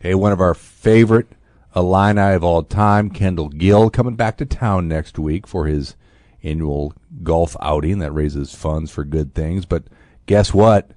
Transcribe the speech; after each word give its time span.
Hey, 0.00 0.14
one 0.14 0.32
of 0.32 0.40
our 0.40 0.54
favorite 0.54 1.28
Illini 1.74 2.34
of 2.34 2.44
all 2.44 2.62
time, 2.62 3.10
Kendall 3.10 3.48
Gill, 3.48 3.90
coming 3.90 4.16
back 4.16 4.36
to 4.38 4.46
town 4.46 4.86
next 4.86 5.18
week 5.18 5.46
for 5.46 5.66
his 5.66 5.96
annual 6.42 6.94
golf 7.22 7.56
outing 7.60 7.98
that 7.98 8.12
raises 8.12 8.54
funds 8.54 8.90
for 8.90 9.04
good 9.04 9.34
things. 9.34 9.64
But 9.66 9.84
guess 10.26 10.52
what? 10.54 10.90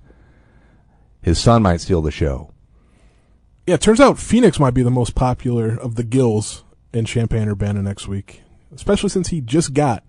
His 1.21 1.39
son 1.39 1.63
might 1.63 1.81
steal 1.81 2.01
the 2.01 2.11
show. 2.11 2.51
Yeah, 3.65 3.75
it 3.75 3.81
turns 3.81 3.99
out 3.99 4.19
Phoenix 4.19 4.59
might 4.59 4.73
be 4.73 4.83
the 4.83 4.91
most 4.91 5.15
popular 5.15 5.75
of 5.75 5.95
the 5.95 6.03
Gills 6.03 6.63
in 6.93 7.05
Champaign 7.05 7.49
Urbana 7.49 7.81
next 7.81 8.07
week, 8.07 8.43
especially 8.73 9.09
since 9.09 9.29
he 9.29 9.41
just 9.41 9.73
got 9.73 10.03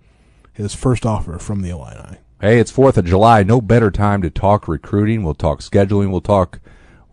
his 0.53 0.75
first 0.75 1.05
offer 1.05 1.37
from 1.39 1.61
the 1.61 1.69
Illini. 1.69 2.17
Hey, 2.39 2.59
it's 2.59 2.71
4th 2.71 2.95
of 2.95 3.05
July. 3.05 3.43
No 3.43 3.59
better 3.59 3.91
time 3.91 4.21
to 4.21 4.29
talk 4.29 4.67
recruiting. 4.67 5.23
We'll 5.23 5.33
talk 5.33 5.59
scheduling. 5.59 6.09
We'll 6.09 6.21
talk 6.21 6.61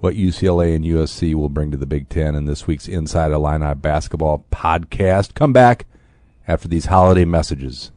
what 0.06 0.14
UCLA 0.14 0.76
and 0.76 0.84
USC 0.84 1.34
will 1.34 1.48
bring 1.48 1.72
to 1.72 1.76
the 1.76 1.84
Big 1.84 2.08
Ten 2.08 2.36
in 2.36 2.44
this 2.44 2.68
week's 2.68 2.86
Inside 2.86 3.32
Illini 3.32 3.74
Basketball 3.74 4.46
podcast. 4.52 5.34
Come 5.34 5.52
back 5.52 5.84
after 6.46 6.68
these 6.68 6.84
holiday 6.84 7.24
messages. 7.24 7.90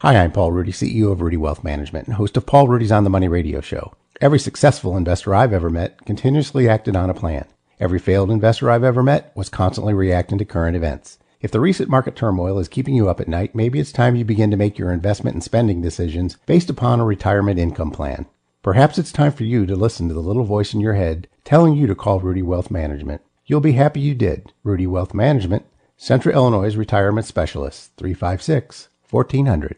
Hi, 0.00 0.16
I'm 0.16 0.32
Paul 0.32 0.50
Rudy, 0.50 0.72
CEO 0.72 1.12
of 1.12 1.20
Rudy 1.20 1.36
Wealth 1.36 1.62
Management 1.62 2.08
and 2.08 2.16
host 2.16 2.36
of 2.36 2.44
Paul 2.44 2.66
Rudy's 2.66 2.90
On 2.90 3.04
the 3.04 3.10
Money 3.10 3.28
radio 3.28 3.60
show. 3.60 3.94
Every 4.20 4.40
successful 4.40 4.96
investor 4.96 5.32
I've 5.32 5.52
ever 5.52 5.70
met 5.70 6.04
continuously 6.04 6.68
acted 6.68 6.96
on 6.96 7.08
a 7.08 7.14
plan. 7.14 7.46
Every 7.78 8.00
failed 8.00 8.32
investor 8.32 8.68
I've 8.68 8.82
ever 8.82 9.04
met 9.04 9.30
was 9.36 9.48
constantly 9.48 9.94
reacting 9.94 10.38
to 10.38 10.44
current 10.44 10.76
events. 10.76 11.20
If 11.40 11.52
the 11.52 11.60
recent 11.60 11.88
market 11.88 12.16
turmoil 12.16 12.58
is 12.58 12.66
keeping 12.66 12.96
you 12.96 13.08
up 13.08 13.20
at 13.20 13.28
night, 13.28 13.54
maybe 13.54 13.78
it's 13.78 13.92
time 13.92 14.16
you 14.16 14.24
begin 14.24 14.50
to 14.50 14.56
make 14.56 14.76
your 14.76 14.90
investment 14.90 15.34
and 15.34 15.44
spending 15.44 15.82
decisions 15.82 16.36
based 16.46 16.68
upon 16.68 16.98
a 16.98 17.04
retirement 17.04 17.60
income 17.60 17.92
plan. 17.92 18.26
Perhaps 18.64 18.96
it's 18.96 19.12
time 19.12 19.30
for 19.30 19.44
you 19.44 19.66
to 19.66 19.76
listen 19.76 20.08
to 20.08 20.14
the 20.14 20.20
little 20.20 20.42
voice 20.42 20.72
in 20.72 20.80
your 20.80 20.94
head 20.94 21.28
telling 21.44 21.76
you 21.76 21.86
to 21.86 21.94
call 21.94 22.18
Rudy 22.18 22.40
Wealth 22.40 22.70
Management. 22.70 23.20
You'll 23.44 23.60
be 23.60 23.72
happy 23.72 24.00
you 24.00 24.14
did. 24.14 24.54
Rudy 24.62 24.86
Wealth 24.86 25.12
Management, 25.12 25.66
Central 25.98 26.34
Illinois 26.34 26.74
Retirement 26.74 27.26
Specialist, 27.26 27.90
356 27.98 28.88
1400. 29.10 29.76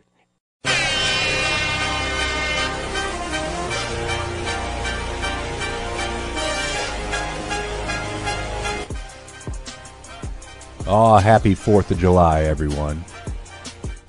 Oh, 10.89 10.95
ah, 10.95 11.19
happy 11.19 11.56
4th 11.56 11.91
of 11.91 11.98
July, 11.98 12.45
everyone. 12.45 13.05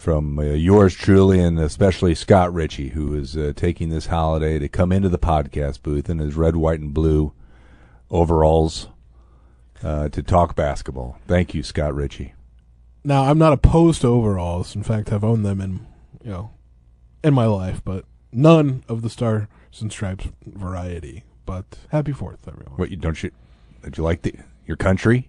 From 0.07 0.39
uh, 0.39 0.43
yours 0.43 0.95
truly 0.95 1.41
and 1.41 1.59
especially 1.59 2.15
Scott 2.15 2.53
Richey, 2.53 2.91
who 2.91 3.13
is 3.13 3.35
uh, 3.35 3.51
taking 3.53 3.89
this 3.89 4.05
holiday 4.05 4.57
to 4.57 4.69
come 4.69 4.93
into 4.93 5.09
the 5.09 5.19
podcast 5.19 5.83
booth 5.83 6.09
in 6.09 6.19
his 6.19 6.33
red, 6.35 6.55
white, 6.55 6.79
and 6.79 6.93
blue 6.93 7.33
overalls 8.09 8.87
uh, 9.83 10.07
to 10.07 10.23
talk 10.23 10.55
basketball. 10.55 11.19
Thank 11.27 11.53
you, 11.53 11.61
Scott 11.61 11.93
Richey. 11.93 12.35
Now, 13.03 13.23
I'm 13.25 13.37
not 13.37 13.51
opposed 13.51 13.99
to 13.99 14.07
overalls. 14.07 14.77
In 14.77 14.83
fact, 14.83 15.11
I've 15.11 15.25
owned 15.25 15.45
them 15.45 15.59
in, 15.59 15.85
you 16.23 16.31
know, 16.31 16.51
in 17.21 17.33
my 17.33 17.45
life, 17.45 17.81
but 17.83 18.05
none 18.31 18.85
of 18.87 19.01
the 19.01 19.09
stars 19.09 19.47
and 19.81 19.91
stripes 19.91 20.29
variety. 20.45 21.25
But 21.45 21.79
happy 21.89 22.13
Fourth, 22.13 22.47
everyone. 22.47 22.77
What 22.77 22.91
you 22.91 22.95
don't 22.95 23.21
you? 23.21 23.31
Did 23.83 23.97
you 23.97 24.05
like 24.05 24.21
the 24.21 24.35
your 24.65 24.77
country? 24.77 25.27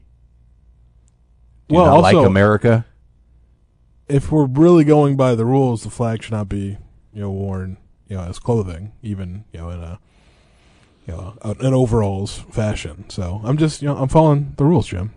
Do 1.67 1.75
well, 1.75 1.83
you 1.83 1.91
not 1.91 1.97
also, 1.97 2.21
like 2.21 2.27
America? 2.29 2.87
If 4.09 4.33
we're 4.33 4.47
really 4.47 4.85
going 4.85 5.17
by 5.17 5.35
the 5.35 5.45
rules, 5.45 5.83
the 5.83 5.91
flag 5.91 6.23
should 6.23 6.33
not 6.33 6.49
be, 6.49 6.79
you 7.13 7.23
know, 7.23 7.31
worn, 7.31 7.77
you 8.09 8.17
know, 8.17 8.23
as 8.23 8.39
clothing, 8.39 8.93
even, 9.03 9.45
you 9.53 9.61
know, 9.61 9.71
in 9.71 9.81
a, 9.81 9.99
you 11.07 11.15
know, 11.15 11.37
an 11.43 11.75
overalls 11.75 12.39
fashion. 12.51 13.09
So 13.09 13.41
I'm 13.45 13.57
just, 13.57 13.83
you 13.83 13.89
know, 13.89 13.97
I'm 13.97 14.09
following 14.09 14.55
the 14.57 14.65
rules, 14.65 14.87
Jim. 14.87 15.13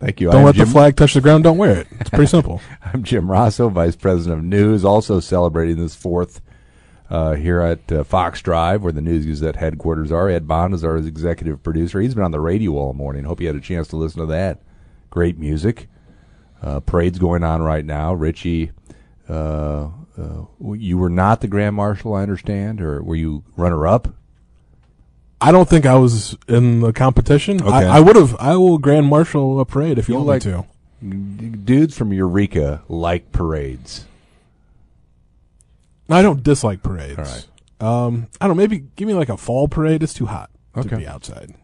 Thank 0.00 0.20
you. 0.20 0.30
Don't 0.30 0.44
let 0.44 0.54
Jim, 0.54 0.66
the 0.66 0.72
flag 0.72 0.96
touch 0.96 1.14
the 1.14 1.20
ground. 1.20 1.44
Don't 1.44 1.56
wear 1.56 1.78
it. 1.78 1.86
It's 2.00 2.10
pretty 2.10 2.26
simple. 2.26 2.60
I'm 2.84 3.02
Jim 3.04 3.28
Rossow, 3.28 3.70
Vice 3.70 3.96
President 3.96 4.40
of 4.40 4.44
News, 4.44 4.84
also 4.84 5.18
celebrating 5.20 5.76
this 5.76 5.94
fourth 5.94 6.40
uh, 7.10 7.34
here 7.34 7.60
at 7.60 7.90
uh, 7.92 8.04
Fox 8.04 8.42
Drive, 8.42 8.82
where 8.82 8.92
the 8.92 9.00
News 9.00 9.24
Gazette 9.24 9.56
headquarters 9.56 10.10
are. 10.10 10.28
Ed 10.28 10.48
Bond 10.48 10.74
is 10.74 10.84
our 10.84 10.96
executive 10.96 11.62
producer. 11.62 12.00
He's 12.00 12.14
been 12.14 12.24
on 12.24 12.32
the 12.32 12.40
radio 12.40 12.72
all 12.72 12.92
morning. 12.92 13.24
Hope 13.24 13.40
you 13.40 13.46
had 13.46 13.56
a 13.56 13.60
chance 13.60 13.88
to 13.88 13.96
listen 13.96 14.20
to 14.20 14.26
that. 14.26 14.60
Great 15.10 15.38
music. 15.38 15.88
Uh, 16.64 16.80
parade's 16.80 17.18
going 17.18 17.44
on 17.44 17.60
right 17.62 17.84
now. 17.84 18.14
Richey, 18.14 18.70
uh, 19.28 19.88
uh, 20.18 20.44
you 20.72 20.96
were 20.96 21.10
not 21.10 21.42
the 21.42 21.46
Grand 21.48 21.76
Marshal, 21.76 22.14
I 22.14 22.22
understand, 22.22 22.80
or 22.80 23.02
were 23.02 23.16
you 23.16 23.44
runner 23.56 23.86
up? 23.86 24.08
I 25.42 25.52
don't 25.52 25.68
think 25.68 25.84
I 25.84 25.96
was 25.96 26.38
in 26.48 26.80
the 26.80 26.92
competition. 26.94 27.60
Okay. 27.60 27.70
I, 27.70 27.98
I 27.98 28.00
would 28.00 28.16
have. 28.16 28.34
I 28.38 28.56
will 28.56 28.78
Grand 28.78 29.06
Marshal 29.06 29.60
a 29.60 29.66
parade 29.66 29.98
if 29.98 30.08
you, 30.08 30.14
You 30.14 30.18
want 30.24 30.28
like- 30.28 30.44
me 30.46 30.52
to. 30.52 30.64
Dudes 31.64 31.98
from 31.98 32.14
Eureka 32.14 32.82
like 32.88 33.30
parades. 33.30 34.06
I 36.08 36.22
don't 36.22 36.42
dislike 36.42 36.82
parades. 36.82 37.18
All 37.18 37.24
right. 37.24 37.46
Um, 38.06 38.28
I 38.40 38.46
don't. 38.46 38.56
Maybe 38.56 38.86
give 38.96 39.06
me 39.06 39.12
like 39.12 39.28
a 39.28 39.36
fall 39.36 39.68
parade. 39.68 40.02
It's 40.02 40.14
too 40.14 40.26
hot 40.26 40.48
Okay. 40.74 40.88
to 40.88 40.96
be 40.96 41.06
outside. 41.06 41.54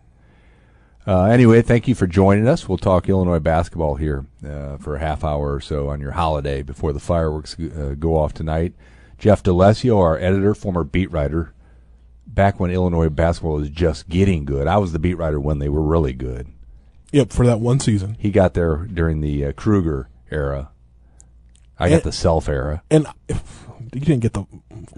Uh, 1.07 1.25
anyway, 1.25 1.63
thank 1.63 1.89
you 1.89 1.95
for 1.95 2.07
joining 2.07 2.47
us. 2.47 2.69
We'll 2.69 2.79
talk 2.79 3.09
Illinois 3.09 3.39
basketball 3.39 3.95
here 3.95 4.27
uh, 4.47 4.77
for 4.77 4.97
a 4.97 5.01
half 5.01 5.25
hour 5.25 5.55
or 5.55 5.61
so 5.61 5.89
on 5.89 6.01
your 6.01 6.13
holiday 6.13 6.63
before 6.63 6.93
the 6.93 7.01
fireworks 7.01 7.59
uh, 7.59 7.95
go 7.99 8.17
off 8.17 8.35
tonight. 8.35 8.75
Jeff 9.19 9.43
D'Alessio, 9.43 9.99
our 9.99 10.19
editor, 10.19 10.55
former 10.55 10.85
beat 10.85 11.11
writer, 11.11 11.53
back 12.27 12.61
when 12.61 12.71
Illinois 12.71 13.09
basketball 13.09 13.55
was 13.55 13.71
just 13.71 14.09
getting 14.09 14.45
good. 14.45 14.67
I 14.67 14.79
was 14.79 14.93
the 14.93 14.99
beat 14.99 15.15
writer 15.15 15.41
when 15.41 15.59
they 15.59 15.69
were 15.69 15.83
really 15.83 16.13
good. 16.13 16.49
Yep, 17.13 17.33
for 17.33 17.47
that 17.47 17.61
one 17.61 17.81
season. 17.81 18.17
He 18.19 18.31
got 18.31 18.55
there 18.55 18.77
during 18.77 19.21
the 19.21 19.47
uh, 19.47 19.53
Kruger 19.53 20.09
era. 20.31 20.71
I 21.79 21.89
got 21.89 22.03
the 22.03 22.13
self 22.13 22.49
era. 22.49 22.83
And 22.91 23.07
if, 23.27 23.67
you 23.93 24.01
didn't 24.01 24.21
get 24.21 24.35
the 24.35 24.47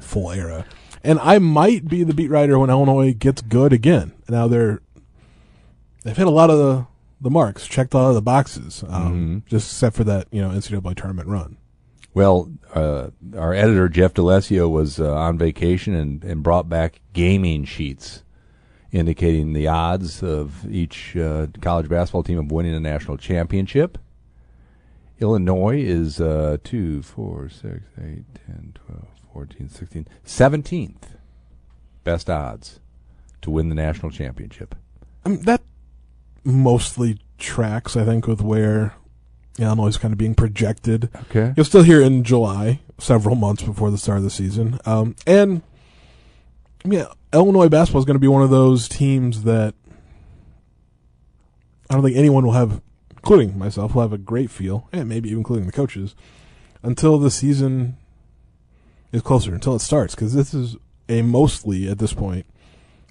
full 0.01 0.33
era. 0.33 0.67
And 1.05 1.19
I 1.21 1.39
might 1.39 1.89
be 1.89 2.03
the 2.03 2.13
beat 2.13 2.29
writer 2.29 2.59
when 2.59 2.71
Illinois 2.71 3.15
gets 3.15 3.41
good 3.41 3.73
again. 3.73 4.13
Now 4.29 4.49
they're 4.49 4.83
they've 6.03 6.17
hit 6.17 6.27
a 6.27 6.31
lot 6.31 6.51
of 6.51 6.59
the 6.59 6.87
the 7.21 7.31
marks, 7.31 7.69
checked 7.69 7.95
a 7.95 7.99
lot 7.99 8.09
of 8.09 8.15
the 8.17 8.23
boxes, 8.23 8.83
um, 8.89 9.45
just 9.47 9.71
except 9.71 9.97
for 9.97 10.05
that 10.05 10.27
you 10.31 10.43
know 10.43 10.51
NCAA 10.51 10.97
tournament 10.97 11.29
run. 11.29 11.57
Well, 12.15 12.51
uh, 12.75 13.09
our 13.37 13.55
editor 13.55 13.89
Jeff 13.89 14.13
D'Alessio 14.13 14.69
was 14.69 15.01
uh, 15.01 15.15
on 15.15 15.39
vacation 15.39 15.95
and, 15.95 16.23
and 16.25 16.43
brought 16.43 16.69
back 16.69 17.01
gaming 17.15 17.65
sheets 17.65 18.23
indicating 18.91 19.55
the 19.55 19.69
odds 19.69 20.23
of 20.23 20.71
each 20.71 21.17
uh, 21.17 21.47
college 21.63 21.89
basketball 21.89 22.23
team 22.23 22.39
of 22.39 22.53
winning 22.53 22.75
a 22.75 22.81
national 22.81 23.17
championship. 23.17 23.97
Illinois 25.21 25.81
is 25.81 26.21
uh, 26.21 26.59
2, 26.65 27.01
4, 27.03 27.49
6, 27.49 27.65
8, 27.65 27.75
10, 28.47 28.75
12, 28.87 29.07
14, 29.33 29.69
16, 29.69 30.09
17th 30.27 30.97
best 32.05 32.29
odds 32.29 32.81
to 33.41 33.51
win 33.51 33.69
the 33.69 33.75
national 33.75 34.11
championship. 34.11 34.75
I 35.25 35.31
mean, 35.31 35.43
that 35.43 35.63
mostly 36.45 37.19
tracks, 37.39 37.97
I 37.97 38.05
think, 38.05 38.27
with 38.27 38.41
where 38.41 38.95
Illinois 39.59 39.89
is 39.89 39.99
kind 39.99 40.13
of 40.13 40.19
being 40.19 40.35
projected. 40.35 41.11
Okay. 41.23 41.53
You'll 41.57 41.67
still 41.67 41.83
hear 41.83 42.01
in 42.01 42.25
July, 42.25 42.81
several 42.99 43.35
months 43.35 43.63
before 43.63 43.91
the 43.91 43.99
start 43.99 44.19
of 44.19 44.25
the 44.25 44.31
season. 44.31 44.79
Um, 44.85 45.15
and 45.27 45.63
I 46.85 46.89
mean, 46.89 47.05
Illinois 47.33 47.69
basketball 47.69 48.01
is 48.01 48.05
going 48.05 48.17
to 48.17 48.21
be 48.21 48.29
one 48.29 48.43
of 48.43 48.51
those 48.51 48.89
teams 48.89 49.45
that 49.45 49.75
I 51.91 51.95
don't 51.95 52.03
think 52.03 52.17
anyone 52.17 52.45
will 52.45 52.53
have, 52.53 52.81
including 53.11 53.59
myself, 53.59 53.95
will 53.95 54.03
have 54.03 54.13
a 54.13 54.19
great 54.19 54.51
feel, 54.51 54.89
and 54.93 55.09
maybe 55.09 55.29
even 55.29 55.41
including 55.41 55.67
the 55.67 55.73
coaches, 55.73 56.15
until 56.83 57.19
the 57.19 57.31
season 57.31 57.97
is 59.13 59.23
closer, 59.23 59.55
until 59.55 59.75
it 59.77 59.81
starts, 59.81 60.15
because 60.15 60.35
this 60.35 60.55
is 60.55 60.77
a 61.09 61.23
mostly 61.23 61.89
at 61.89 61.99
this 61.99 62.15
point 62.15 62.47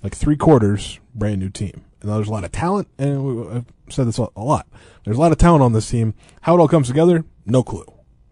like 0.03 0.15
three 0.15 0.35
quarters 0.35 0.99
brand 1.13 1.39
new 1.39 1.49
team. 1.49 1.83
There's 2.01 2.27
a 2.27 2.31
lot 2.31 2.43
of 2.43 2.51
talent, 2.51 2.87
and 2.97 3.23
we, 3.23 3.47
I've 3.57 3.65
said 3.89 4.07
this 4.07 4.17
a 4.17 4.27
lot. 4.35 4.67
There's 5.05 5.17
a 5.17 5.19
lot 5.19 5.31
of 5.31 5.37
talent 5.37 5.63
on 5.63 5.73
this 5.73 5.89
team. 5.89 6.13
How 6.41 6.55
it 6.57 6.59
all 6.59 6.67
comes 6.67 6.87
together, 6.87 7.23
no 7.45 7.63
clue. 7.63 7.85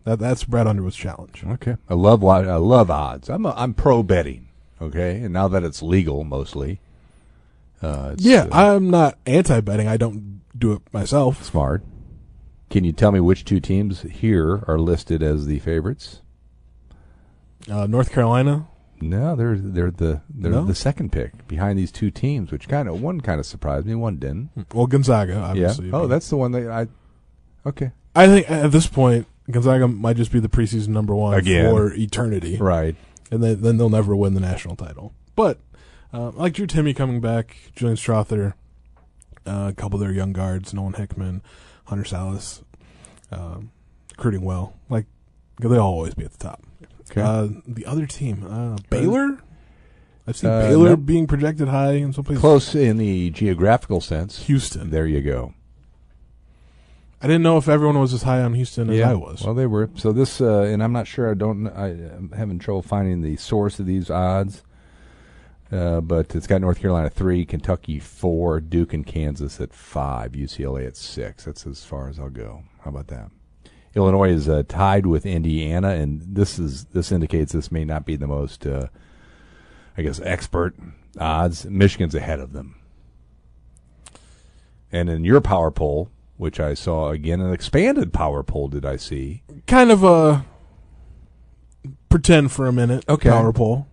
That 0.05 0.19
that's 0.19 0.43
Brad 0.43 0.65
Underwood's 0.67 0.95
challenge. 0.95 1.43
Okay. 1.45 1.75
I 1.89 1.93
love 1.93 2.23
I 2.25 2.55
love 2.55 2.89
odds. 2.89 3.29
I'm 3.29 3.45
a, 3.45 3.53
I'm 3.55 3.73
pro 3.73 4.01
betting. 4.03 4.47
Okay, 4.81 5.17
and 5.21 5.33
now 5.33 5.47
that 5.49 5.63
it's 5.63 5.81
legal, 5.83 6.23
mostly. 6.23 6.79
Uh, 7.81 8.11
it's, 8.13 8.23
Yeah, 8.23 8.47
uh, 8.51 8.75
I'm 8.75 8.89
not 8.89 9.17
anti 9.25 9.59
betting. 9.61 9.87
I 9.87 9.97
don't 9.97 10.41
do 10.57 10.73
it 10.73 10.81
myself. 10.93 11.43
smart. 11.43 11.83
Can 12.69 12.83
you 12.83 12.91
tell 12.91 13.11
me 13.11 13.19
which 13.19 13.45
two 13.45 13.59
teams 13.59 14.01
here 14.03 14.63
are 14.67 14.77
listed 14.79 15.21
as 15.23 15.45
the 15.47 15.59
favorites? 15.59 16.21
Uh, 17.69 17.87
North 17.87 18.11
Carolina, 18.11 18.67
No, 19.01 19.35
they're 19.35 19.57
they're 19.57 19.91
the 19.91 20.21
they're 20.29 20.51
No? 20.51 20.65
the 20.65 20.75
second 20.75 21.11
pick 21.11 21.47
behind 21.47 21.77
these 21.79 21.91
two 21.91 22.11
teams, 22.11 22.51
which 22.51 22.67
kind 22.67 22.87
of 22.89 23.01
one 23.01 23.21
kind 23.21 23.39
of 23.39 23.45
surprised 23.45 23.85
me, 23.87 23.95
one 23.95 24.17
didn't. 24.17 24.49
well, 24.73 24.87
Gonzaga, 24.87 25.37
obviously. 25.39 25.87
yeah. 25.87 25.95
Oh, 25.95 26.01
but 26.01 26.07
that's 26.07 26.29
the 26.29 26.37
one 26.37 26.51
that 26.51 26.69
I. 26.69 26.87
Okay. 27.67 27.91
I 28.15 28.27
think 28.27 28.49
at 28.49 28.71
this 28.71 28.87
point, 28.87 29.27
Gonzaga 29.51 29.87
might 29.87 30.17
just 30.17 30.31
be 30.31 30.39
the 30.39 30.49
preseason 30.49 30.89
number 30.89 31.15
one 31.15 31.35
Again. 31.35 31.71
for 31.71 31.93
eternity, 31.93 32.57
Right. 32.57 32.95
and 33.31 33.43
then 33.43 33.61
then 33.61 33.77
they'll 33.77 33.89
never 33.89 34.15
win 34.15 34.33
the 34.33 34.39
national 34.41 34.75
title. 34.75 35.13
But 35.35 35.59
uh, 36.13 36.31
like 36.31 36.53
Drew 36.53 36.67
Timme 36.67 36.95
coming 36.95 37.21
back, 37.21 37.55
Julian 37.75 37.97
Strawther, 37.97 38.53
uh, 39.45 39.67
a 39.69 39.73
couple 39.73 39.95
of 39.95 40.01
their 40.01 40.11
young 40.11 40.33
guards, 40.33 40.73
Nolan 40.73 40.93
Hickman, 40.93 41.41
Hunter 41.85 42.03
Sallis, 42.03 42.63
um, 43.31 43.71
recruiting 44.17 44.41
well. 44.41 44.73
Like 44.89 45.05
they'll 45.59 45.77
always 45.79 46.13
be 46.15 46.25
at 46.25 46.31
the 46.31 46.37
top. 46.39 46.63
Okay. 47.11 47.21
Uh, 47.21 47.47
the 47.67 47.85
other 47.85 48.05
team, 48.05 48.45
uh, 48.47 48.77
Baylor. 48.89 49.39
I've 50.27 50.37
seen 50.37 50.49
Uh, 50.49 50.61
Baylor 50.61 50.89
nope. 50.89 51.05
being 51.05 51.25
projected 51.27 51.67
high 51.69 51.93
in 51.93 52.13
some 52.13 52.23
places. 52.23 52.41
Close 52.41 52.75
in 52.75 52.97
the 52.97 53.31
geographical 53.31 53.99
sense. 53.99 54.43
Houston. 54.45 54.91
There 54.91 55.07
you 55.07 55.21
go. 55.21 55.53
I 57.21 57.27
didn't 57.27 57.41
know 57.41 57.57
if 57.57 57.67
everyone 57.67 57.99
was 57.99 58.13
as 58.13 58.23
high 58.23 58.41
on 58.41 58.53
Houston 58.53 58.89
as 58.89 59.01
I 59.01 59.13
was. 59.13 59.43
Well, 59.43 59.53
they 59.53 59.65
were. 59.65 59.89
So 59.95 60.13
this, 60.13 60.39
uh, 60.39 60.61
and 60.61 60.81
I'm 60.81 60.93
not 60.93 61.05
sure. 61.07 61.29
I 61.29 61.33
don't. 61.33 61.67
I, 61.67 61.87
I'm 61.87 62.31
having 62.37 62.59
trouble 62.59 62.81
finding 62.81 63.21
the 63.21 63.35
source 63.37 63.79
of 63.79 63.85
these 63.85 64.09
odds. 64.09 64.63
Uh, 65.71 66.01
but 66.01 66.33
it's 66.35 66.47
got 66.47 66.61
North 66.61 66.79
Carolina 66.79 67.09
three, 67.09 67.45
Kentucky 67.45 67.99
four, 67.99 68.59
Duke 68.59 68.93
and 68.93 69.05
Kansas 69.05 69.59
at 69.61 69.73
five, 69.73 70.31
UCLA 70.31 70.87
at 70.87 70.95
six. 70.95 71.43
That's 71.45 71.67
as 71.67 71.83
far 71.83 72.07
as 72.09 72.19
I'll 72.19 72.29
go. 72.29 72.63
How 72.83 72.89
about 72.89 73.07
that? 73.07 73.29
Illinois 73.99 74.31
is 74.31 74.47
uh, 74.49 74.63
tied 74.67 75.05
with 75.05 75.25
Indiana, 75.25 75.89
and 75.89 76.21
this 76.25 76.57
is 76.57 76.85
this 76.85 77.11
indicates 77.11 77.51
this 77.51 77.71
may 77.71 77.83
not 77.85 78.05
be 78.05 78.15
the 78.15 78.27
most, 78.27 78.65
uh, 78.65 78.87
I 79.97 80.01
guess, 80.01 80.19
expert 80.23 80.73
odds. 81.19 81.65
Michigan's 81.65 82.15
ahead 82.15 82.39
of 82.39 82.53
them. 82.53 82.75
And 84.91 85.09
in 85.09 85.23
your 85.23 85.41
power 85.41 85.69
poll, 85.69 86.09
which 86.37 86.59
I 86.59 86.73
saw 86.73 87.09
again, 87.09 87.41
an 87.41 87.53
expanded 87.53 88.13
power 88.13 88.41
poll, 88.41 88.69
did 88.69 88.85
I 88.85 88.95
see? 88.95 89.43
kind 89.67 89.91
of 89.91 90.03
a 90.03 90.45
pretend 92.09 92.51
for 92.51 92.65
a 92.67 92.71
minute 92.71 93.05
Okay. 93.07 93.29
power 93.29 93.53
poll. 93.53 93.87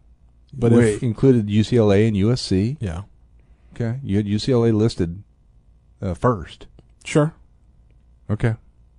But 0.54 0.72
included 0.72 1.48
UCLA 1.48 2.06
and 2.08 2.16
USC. 2.16 2.78
yeah, 2.80 3.02
Okay, 3.74 3.98
you 4.02 4.16
had 4.16 4.24
UCLA 4.26 4.72
listed 4.72 5.22
uh, 6.00 6.14
first. 6.14 6.66
sure. 7.04 7.34
Okay, 8.30 8.54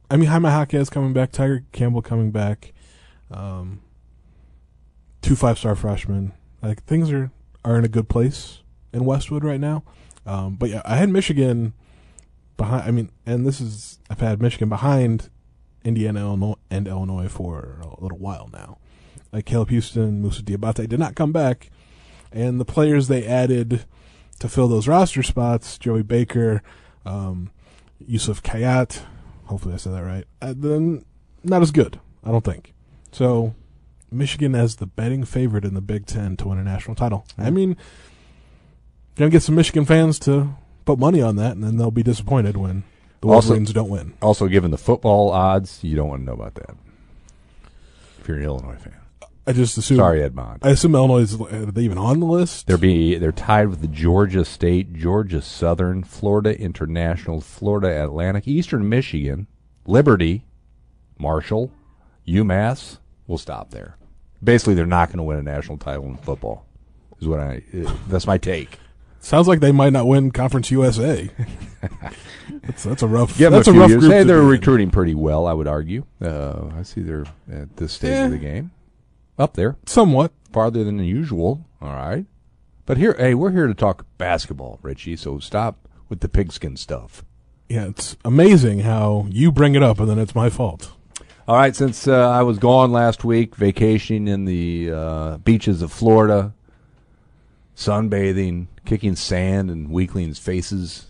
I 0.10 0.18
mean, 0.18 0.30
Jaime 0.30 0.50
Jaquez 0.50 0.90
coming 0.90 1.14
back, 1.14 1.32
Tiger 1.32 1.66
Campbell 1.72 2.02
coming 2.02 2.32
back, 2.32 2.74
um, 3.30 3.82
two 5.22 5.36
five 5.36 5.58
star 5.58 5.76
freshmen. 5.76 6.34
Like 6.62 6.84
things 6.84 7.12
are 7.12 7.32
are 7.66 7.78
in 7.78 7.84
a 7.84 7.90
good 7.90 8.08
place 8.08 8.62
in 8.94 9.06
Westwood 9.06 9.44
right 9.44 9.60
now. 9.60 9.84
Um, 10.26 10.56
but 10.56 10.70
yeah, 10.70 10.82
I 10.86 10.96
had 10.96 11.10
Michigan 11.10 11.74
behind. 12.56 12.84
I 12.88 12.92
mean, 12.92 13.12
and 13.26 13.46
this 13.46 13.60
is 13.60 14.00
I've 14.10 14.20
had 14.20 14.42
Michigan 14.42 14.70
behind 14.70 15.30
Indiana, 15.84 16.22
Illinois, 16.22 16.56
and 16.70 16.88
Illinois 16.88 17.28
for 17.28 17.80
a 17.82 18.02
little 18.02 18.18
while 18.18 18.50
now. 18.52 18.78
Like 19.32 19.46
Caleb 19.46 19.70
Houston, 19.70 20.22
Moussa 20.22 20.42
Diabate 20.42 20.88
did 20.88 21.00
not 21.00 21.16
come 21.16 21.34
back, 21.34 21.70
and 22.32 22.60
the 22.60 22.66
players 22.66 23.08
they 23.08 23.26
added 23.26 23.86
to 24.40 24.48
fill 24.48 24.68
those 24.68 24.88
roster 24.88 25.24
spots, 25.24 25.78
Joey 25.78 26.04
Baker, 26.04 26.62
um, 27.06 27.52
Youssef 28.00 28.42
Khayat, 28.42 29.02
hopefully 29.48 29.74
I 29.74 29.78
said 29.78 29.94
that 29.94 30.04
right, 30.04 30.26
uh, 30.42 30.54
then 30.56 31.06
not 31.44 31.62
as 31.62 31.72
good, 31.72 32.00
I 32.24 32.32
don't 32.32 32.44
think. 32.44 32.74
So 33.12 33.56
Michigan 34.12 34.56
as 34.56 34.78
the 34.78 34.86
betting 34.88 35.24
favorite 35.26 35.66
in 35.66 35.74
the 35.74 35.82
Big 35.82 36.06
Ten 36.06 36.38
to 36.38 36.48
win 36.50 36.58
a 36.58 36.64
national 36.64 36.96
title. 36.96 37.26
I 37.38 37.50
mean, 37.50 37.76
gonna 39.16 39.32
get 39.32 39.44
some 39.44 39.56
Michigan 39.56 39.86
fans 39.86 40.20
to 40.20 40.50
put 40.86 41.00
money 41.00 41.22
on 41.22 41.36
that, 41.38 41.54
and 41.54 41.64
then 41.64 41.78
they'll 41.78 41.92
be 41.92 42.04
disappointed 42.04 42.58
when 42.58 42.84
the 43.22 43.28
Also- 43.28 43.50
Wolverines 43.50 43.74
don't 43.74 43.90
win. 43.90 44.14
Also, 44.22 44.48
given 44.48 44.72
the 44.72 44.78
football 44.78 45.32
odds, 45.32 45.80
you 45.84 45.96
don't 45.96 46.10
want 46.10 46.22
to 46.22 46.26
know 46.26 46.34
about 46.34 46.56
that. 46.56 46.76
If 48.20 48.28
you're 48.28 48.38
an 48.38 48.44
Illinois 48.44 48.76
fan, 48.78 48.94
I 49.48 49.54
just 49.54 49.78
assume. 49.78 49.98
sorry, 49.98 50.22
Edmond. 50.22 50.60
I 50.62 50.72
assume 50.72 50.94
Illinois 50.94 51.20
is 51.22 51.40
are 51.40 51.66
they 51.72 51.84
even 51.84 51.98
on 51.98 52.20
the 52.20 52.26
list? 52.26 52.68
They're 52.68 52.78
be 52.78 53.16
they're 53.18 53.32
tied 53.32 53.70
with 53.70 53.80
the 53.82 53.88
Georgia 53.88 54.44
State, 54.44 54.94
Georgia 54.94 55.42
Southern, 55.42 56.04
Florida 56.04 56.60
International, 56.60 57.40
Florida 57.42 58.04
Atlantic, 58.04 58.48
Eastern 58.48 58.88
Michigan, 58.90 59.48
Liberty, 59.86 60.44
Marshall, 61.18 61.72
UMass. 62.28 62.98
We'll 63.26 63.38
stop 63.38 63.72
there. 63.72 63.98
Basically, 64.44 64.74
they're 64.76 64.86
not 64.86 65.08
going 65.10 65.18
to 65.18 65.24
win 65.24 65.38
a 65.40 65.44
national 65.44 65.78
title 65.78 66.06
in 66.06 66.18
football. 66.18 66.66
Is 67.22 67.28
what 67.28 67.40
I. 67.40 67.64
uh, 67.86 67.94
That's 68.10 68.28
my 68.28 68.38
take. 68.38 68.78
Sounds 69.20 69.48
like 69.48 69.60
they 69.62 69.72
might 69.72 69.94
not 69.94 70.06
win 70.08 70.32
Conference 70.32 70.70
USA. 70.72 71.30
that's, 72.64 72.84
that's 72.84 73.02
a 73.02 73.08
rough. 73.08 73.40
Yeah, 73.40 73.50
that's 73.50 73.68
a 73.68 73.72
a, 73.72 73.74
rough 73.74 73.90
years. 73.90 74.02
group. 74.02 74.12
Hey, 74.14 74.24
they're 74.24 74.42
in. 74.42 74.48
recruiting 74.48 74.92
pretty 74.92 75.16
well. 75.16 75.48
I 75.48 75.54
would 75.54 75.68
argue. 75.68 76.06
Uh, 76.22 76.70
I 76.78 76.84
see 76.84 77.02
they're 77.02 77.26
at 77.52 77.76
this 77.78 77.94
stage 77.94 78.12
Yeah. 78.12 78.26
of 78.26 78.32
the 78.32 78.38
game 78.38 78.72
up 79.38 79.54
there, 79.54 79.78
somewhat. 79.86 80.32
farther 80.52 80.84
than 80.84 81.00
usual. 81.00 81.66
All 81.82 81.94
right, 81.94 82.26
but 82.86 82.98
here, 82.98 83.16
hey, 83.18 83.34
we're 83.34 83.52
here 83.52 83.68
to 83.68 83.74
talk 83.74 84.06
basketball, 84.18 84.80
Richey. 84.82 85.16
So 85.16 85.40
stop 85.40 85.88
with 86.10 86.22
the 86.22 86.30
pigskin 86.30 86.78
stuff. 86.78 87.24
Yeah, 87.70 87.88
it's 87.88 88.16
amazing 88.24 88.80
how 88.80 89.28
you 89.30 89.52
bring 89.52 89.76
it 89.76 89.84
up 89.84 90.00
and 90.00 90.10
then 90.10 90.20
it's 90.20 90.34
my 90.34 90.50
fault. 90.50 90.92
All 91.48 91.56
right, 91.56 91.76
since 91.76 92.08
uh, 92.08 92.30
I 92.30 92.44
was 92.44 92.60
gone 92.60 92.92
last 92.92 93.24
week, 93.24 93.56
vacationing 93.56 94.28
in 94.28 94.46
the 94.46 94.92
uh, 94.92 95.38
beaches 95.38 95.82
of 95.82 95.92
Florida, 95.94 96.54
sunbathing, 97.76 98.68
kicking 98.86 99.16
sand 99.16 99.70
in 99.72 99.90
weaklings' 99.90 100.40
faces, 100.40 101.08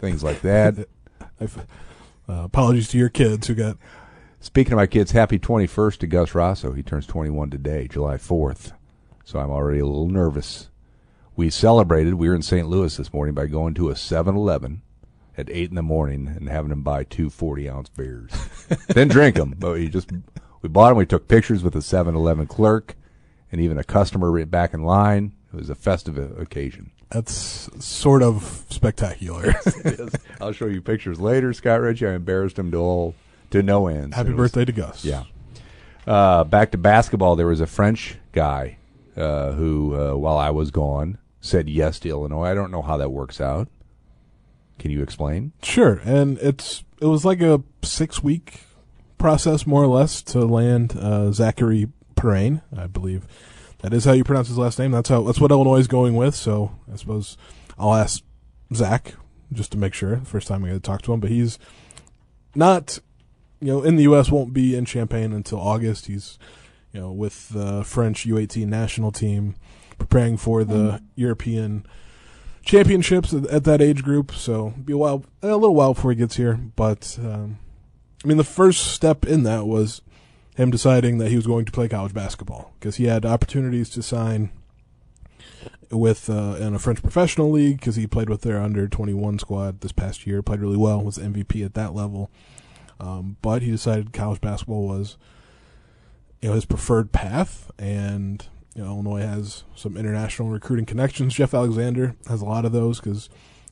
things 0.00 0.22
like 0.22 0.40
that. 0.42 0.88
I've, 1.40 1.58
uh, 2.28 2.44
apologies 2.44 2.88
to 2.88 2.98
your 2.98 3.10
kids 3.10 3.46
who 3.46 3.54
got. 3.54 3.76
Speaking 4.44 4.74
of 4.74 4.76
my 4.76 4.86
kids, 4.86 5.12
happy 5.12 5.38
21st 5.38 5.96
to 6.00 6.06
Gus 6.06 6.32
Rossow. 6.32 6.76
He 6.76 6.82
turns 6.82 7.06
21 7.06 7.48
today, 7.48 7.88
July 7.88 8.16
4th. 8.16 8.72
So 9.24 9.38
I'm 9.38 9.48
already 9.48 9.78
a 9.78 9.86
little 9.86 10.10
nervous. 10.10 10.68
We 11.34 11.48
celebrated, 11.48 12.12
we 12.12 12.28
were 12.28 12.34
in 12.34 12.42
St. 12.42 12.68
Louis 12.68 12.94
this 12.94 13.10
morning 13.10 13.34
by 13.34 13.46
going 13.46 13.72
to 13.72 13.88
a 13.88 13.96
7 13.96 14.36
Eleven 14.36 14.82
at 15.38 15.48
8 15.48 15.70
in 15.70 15.76
the 15.76 15.82
morning 15.82 16.28
and 16.28 16.50
having 16.50 16.72
him 16.72 16.82
buy 16.82 17.04
two 17.04 17.30
40 17.30 17.70
ounce 17.70 17.88
beers. 17.88 18.32
Didn't 18.88 19.12
drink 19.12 19.36
them, 19.36 19.54
but 19.58 19.72
we 19.72 19.88
just, 19.88 20.12
we 20.60 20.68
bought 20.68 20.90
them. 20.90 20.98
We 20.98 21.06
took 21.06 21.26
pictures 21.26 21.62
with 21.62 21.72
the 21.72 21.80
7 21.80 22.14
Eleven 22.14 22.46
clerk 22.46 22.96
and 23.50 23.62
even 23.62 23.78
a 23.78 23.82
customer 23.82 24.30
right 24.30 24.50
back 24.50 24.74
in 24.74 24.82
line. 24.82 25.32
It 25.54 25.56
was 25.56 25.70
a 25.70 25.74
festive 25.74 26.18
occasion. 26.38 26.90
That's 27.08 27.70
sort 27.82 28.22
of 28.22 28.66
spectacular. 28.68 29.54
I'll 30.42 30.52
show 30.52 30.66
you 30.66 30.82
pictures 30.82 31.18
later, 31.18 31.54
Scott 31.54 31.80
Richey. 31.80 32.06
I 32.06 32.12
embarrassed 32.12 32.58
him 32.58 32.70
to 32.72 32.76
all, 32.76 33.14
to 33.54 33.62
no 33.62 33.86
end. 33.86 34.14
Happy 34.14 34.32
birthday 34.32 34.64
to 34.64 34.72
Gus. 34.72 35.04
Yeah. 35.04 35.24
Uh, 36.06 36.44
back 36.44 36.72
to 36.72 36.78
basketball, 36.78 37.36
there 37.36 37.46
was 37.46 37.60
a 37.60 37.66
French 37.66 38.16
guy 38.32 38.78
uh, 39.16 39.52
who, 39.52 39.94
uh, 39.94 40.16
while 40.16 40.36
I 40.36 40.50
was 40.50 40.70
gone, 40.70 41.18
said 41.40 41.68
yes 41.68 42.00
to 42.00 42.08
Illinois. 42.08 42.46
I 42.46 42.54
don't 42.54 42.72
know 42.72 42.82
how 42.82 42.96
that 42.96 43.10
works 43.10 43.40
out. 43.40 43.68
Can 44.78 44.90
you 44.90 45.02
explain? 45.02 45.52
Sure, 45.62 46.00
and 46.04 46.36
it's 46.38 46.82
it 47.00 47.06
was 47.06 47.24
like 47.24 47.40
a 47.40 47.62
six 47.82 48.24
week 48.24 48.62
process 49.18 49.68
more 49.68 49.84
or 49.84 49.86
less 49.86 50.20
to 50.22 50.40
land 50.40 50.96
uh, 50.98 51.30
Zacharie 51.30 51.92
Perrin, 52.16 52.60
I 52.76 52.88
believe. 52.88 53.24
That 53.82 53.94
is 53.94 54.04
how 54.04 54.12
you 54.12 54.24
pronounce 54.24 54.48
his 54.48 54.58
last 54.58 54.80
name. 54.80 54.90
That's 54.90 55.08
how 55.08 55.22
that's 55.22 55.40
what 55.40 55.52
Illinois 55.52 55.78
is 55.78 55.86
going 55.86 56.16
with. 56.16 56.34
So 56.34 56.72
I 56.92 56.96
suppose 56.96 57.36
I'll 57.78 57.94
ask 57.94 58.20
Zach 58.74 59.14
just 59.52 59.70
to 59.72 59.78
make 59.78 59.94
sure. 59.94 60.16
First 60.24 60.48
time 60.48 60.64
I 60.64 60.68
get 60.68 60.74
to 60.74 60.80
talk 60.80 61.02
to 61.02 61.12
him, 61.12 61.20
but 61.20 61.30
he's 61.30 61.56
not, 62.54 62.98
you 63.64 63.72
know, 63.72 63.82
in 63.82 63.96
the 63.96 64.02
U.S. 64.02 64.30
won't 64.30 64.52
be 64.52 64.76
in 64.76 64.84
Champaign 64.84 65.32
until 65.32 65.58
August. 65.58 66.06
He's, 66.06 66.38
you 66.92 67.00
know, 67.00 67.10
with 67.10 67.48
the 67.48 67.82
French 67.82 68.26
U18 68.26 68.66
national 68.66 69.10
team 69.10 69.56
preparing 69.96 70.36
for 70.36 70.64
the 70.64 71.00
European 71.14 71.86
championships 72.62 73.32
at, 73.32 73.46
at 73.46 73.64
that 73.64 73.80
age 73.80 74.02
group. 74.02 74.32
So 74.32 74.74
be 74.84 74.92
a 74.92 74.98
while, 74.98 75.24
a 75.40 75.56
little 75.56 75.74
while 75.74 75.94
before 75.94 76.10
he 76.10 76.16
gets 76.16 76.36
here. 76.36 76.60
But 76.76 77.18
um, 77.22 77.58
I 78.22 78.28
mean, 78.28 78.36
the 78.36 78.44
first 78.44 78.92
step 78.92 79.24
in 79.24 79.44
that 79.44 79.66
was 79.66 80.02
him 80.56 80.70
deciding 80.70 81.16
that 81.18 81.30
he 81.30 81.36
was 81.36 81.46
going 81.46 81.64
to 81.64 81.72
play 81.72 81.88
college 81.88 82.12
basketball 82.12 82.74
because 82.78 82.96
he 82.96 83.04
had 83.04 83.24
opportunities 83.24 83.88
to 83.90 84.02
sign 84.02 84.50
with 85.90 86.28
uh, 86.28 86.56
in 86.60 86.74
a 86.74 86.78
French 86.78 87.00
professional 87.00 87.50
league 87.50 87.78
because 87.80 87.96
he 87.96 88.06
played 88.06 88.28
with 88.28 88.42
their 88.42 88.60
under 88.60 88.88
21 88.88 89.38
squad 89.38 89.80
this 89.80 89.92
past 89.92 90.26
year, 90.26 90.42
played 90.42 90.60
really 90.60 90.76
well, 90.76 91.02
was 91.02 91.16
MVP 91.16 91.64
at 91.64 91.72
that 91.72 91.94
level. 91.94 92.30
Um, 93.00 93.36
but 93.42 93.62
he 93.62 93.70
decided 93.70 94.12
college 94.12 94.40
basketball 94.40 94.86
was 94.86 95.16
you 96.40 96.48
know 96.48 96.54
his 96.54 96.64
preferred 96.64 97.12
path, 97.12 97.70
and 97.78 98.46
you 98.74 98.82
know 98.82 98.88
Illinois 98.90 99.20
has 99.20 99.64
some 99.74 99.96
international 99.96 100.48
recruiting 100.48 100.86
connections. 100.86 101.34
Jeff 101.34 101.54
Alexander 101.54 102.16
has 102.28 102.42
a 102.42 102.44
lot 102.44 102.64
of 102.64 102.72
those 102.72 103.00
because 103.00 103.28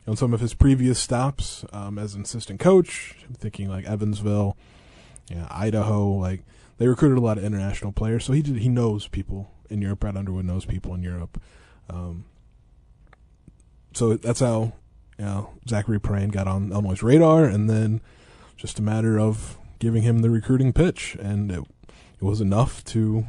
on 0.06 0.16
some 0.16 0.34
of 0.34 0.40
his 0.40 0.54
previous 0.54 0.98
stops 0.98 1.64
um, 1.72 1.98
as 1.98 2.14
an 2.14 2.22
assistant 2.22 2.60
coach, 2.60 3.16
I'm 3.28 3.34
thinking 3.34 3.68
like 3.68 3.84
Evansville, 3.84 4.56
Idaho, 5.50 6.08
like 6.12 6.42
they 6.78 6.88
recruited 6.88 7.18
a 7.18 7.20
lot 7.20 7.38
of 7.38 7.44
international 7.44 7.92
players. 7.92 8.24
So 8.24 8.32
he 8.32 8.42
did, 8.42 8.56
he 8.56 8.68
knows 8.68 9.06
people 9.06 9.52
in 9.70 9.80
Europe. 9.80 10.00
Brad 10.00 10.16
Underwood 10.16 10.44
knows 10.44 10.64
people 10.64 10.94
in 10.94 11.02
Europe. 11.02 11.40
Um, 11.88 12.24
so 13.94 14.16
that's 14.16 14.40
how 14.40 14.72
you 15.18 15.24
know, 15.24 15.50
Zacharie 15.66 16.02
Perrin 16.02 16.30
got 16.30 16.48
on 16.48 16.72
Illinois' 16.72 17.02
radar, 17.02 17.44
and 17.44 17.68
then 17.68 18.00
just 18.56 18.78
a 18.78 18.82
matter 18.82 19.18
of 19.18 19.58
giving 19.78 20.02
him 20.02 20.20
the 20.20 20.30
recruiting 20.30 20.72
pitch, 20.72 21.16
and 21.20 21.50
it, 21.50 21.64
it 22.20 22.22
was 22.22 22.40
enough 22.40 22.84
to 22.84 23.26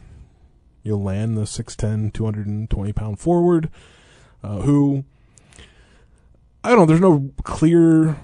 you'll 0.84 1.02
land 1.02 1.38
the 1.38 1.44
6'10", 1.44 2.14
220 2.14 2.94
pound 2.94 3.20
forward, 3.20 3.70
uh, 4.44 4.60
who 4.62 5.06
I 6.64 6.70
don't 6.70 6.80
know. 6.80 6.86
There's 6.86 7.02
no 7.02 7.32
clear 7.44 8.18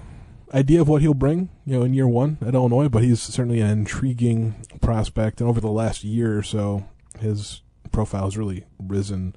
idea 0.52 0.80
of 0.80 0.88
what 0.88 1.02
he'll 1.02 1.14
bring, 1.14 1.50
you 1.66 1.78
know, 1.78 1.84
in 1.84 1.94
year 1.94 2.08
one 2.08 2.38
at 2.40 2.54
Illinois, 2.54 2.88
but 2.88 3.02
he's 3.02 3.20
certainly 3.20 3.60
an 3.60 3.70
intriguing 3.70 4.54
prospect. 4.80 5.40
And 5.40 5.48
over 5.48 5.60
the 5.60 5.68
last 5.68 6.04
year 6.04 6.38
or 6.38 6.42
so, 6.42 6.84
his 7.18 7.62
profile 7.92 8.24
has 8.24 8.38
really 8.38 8.64
risen 8.78 9.34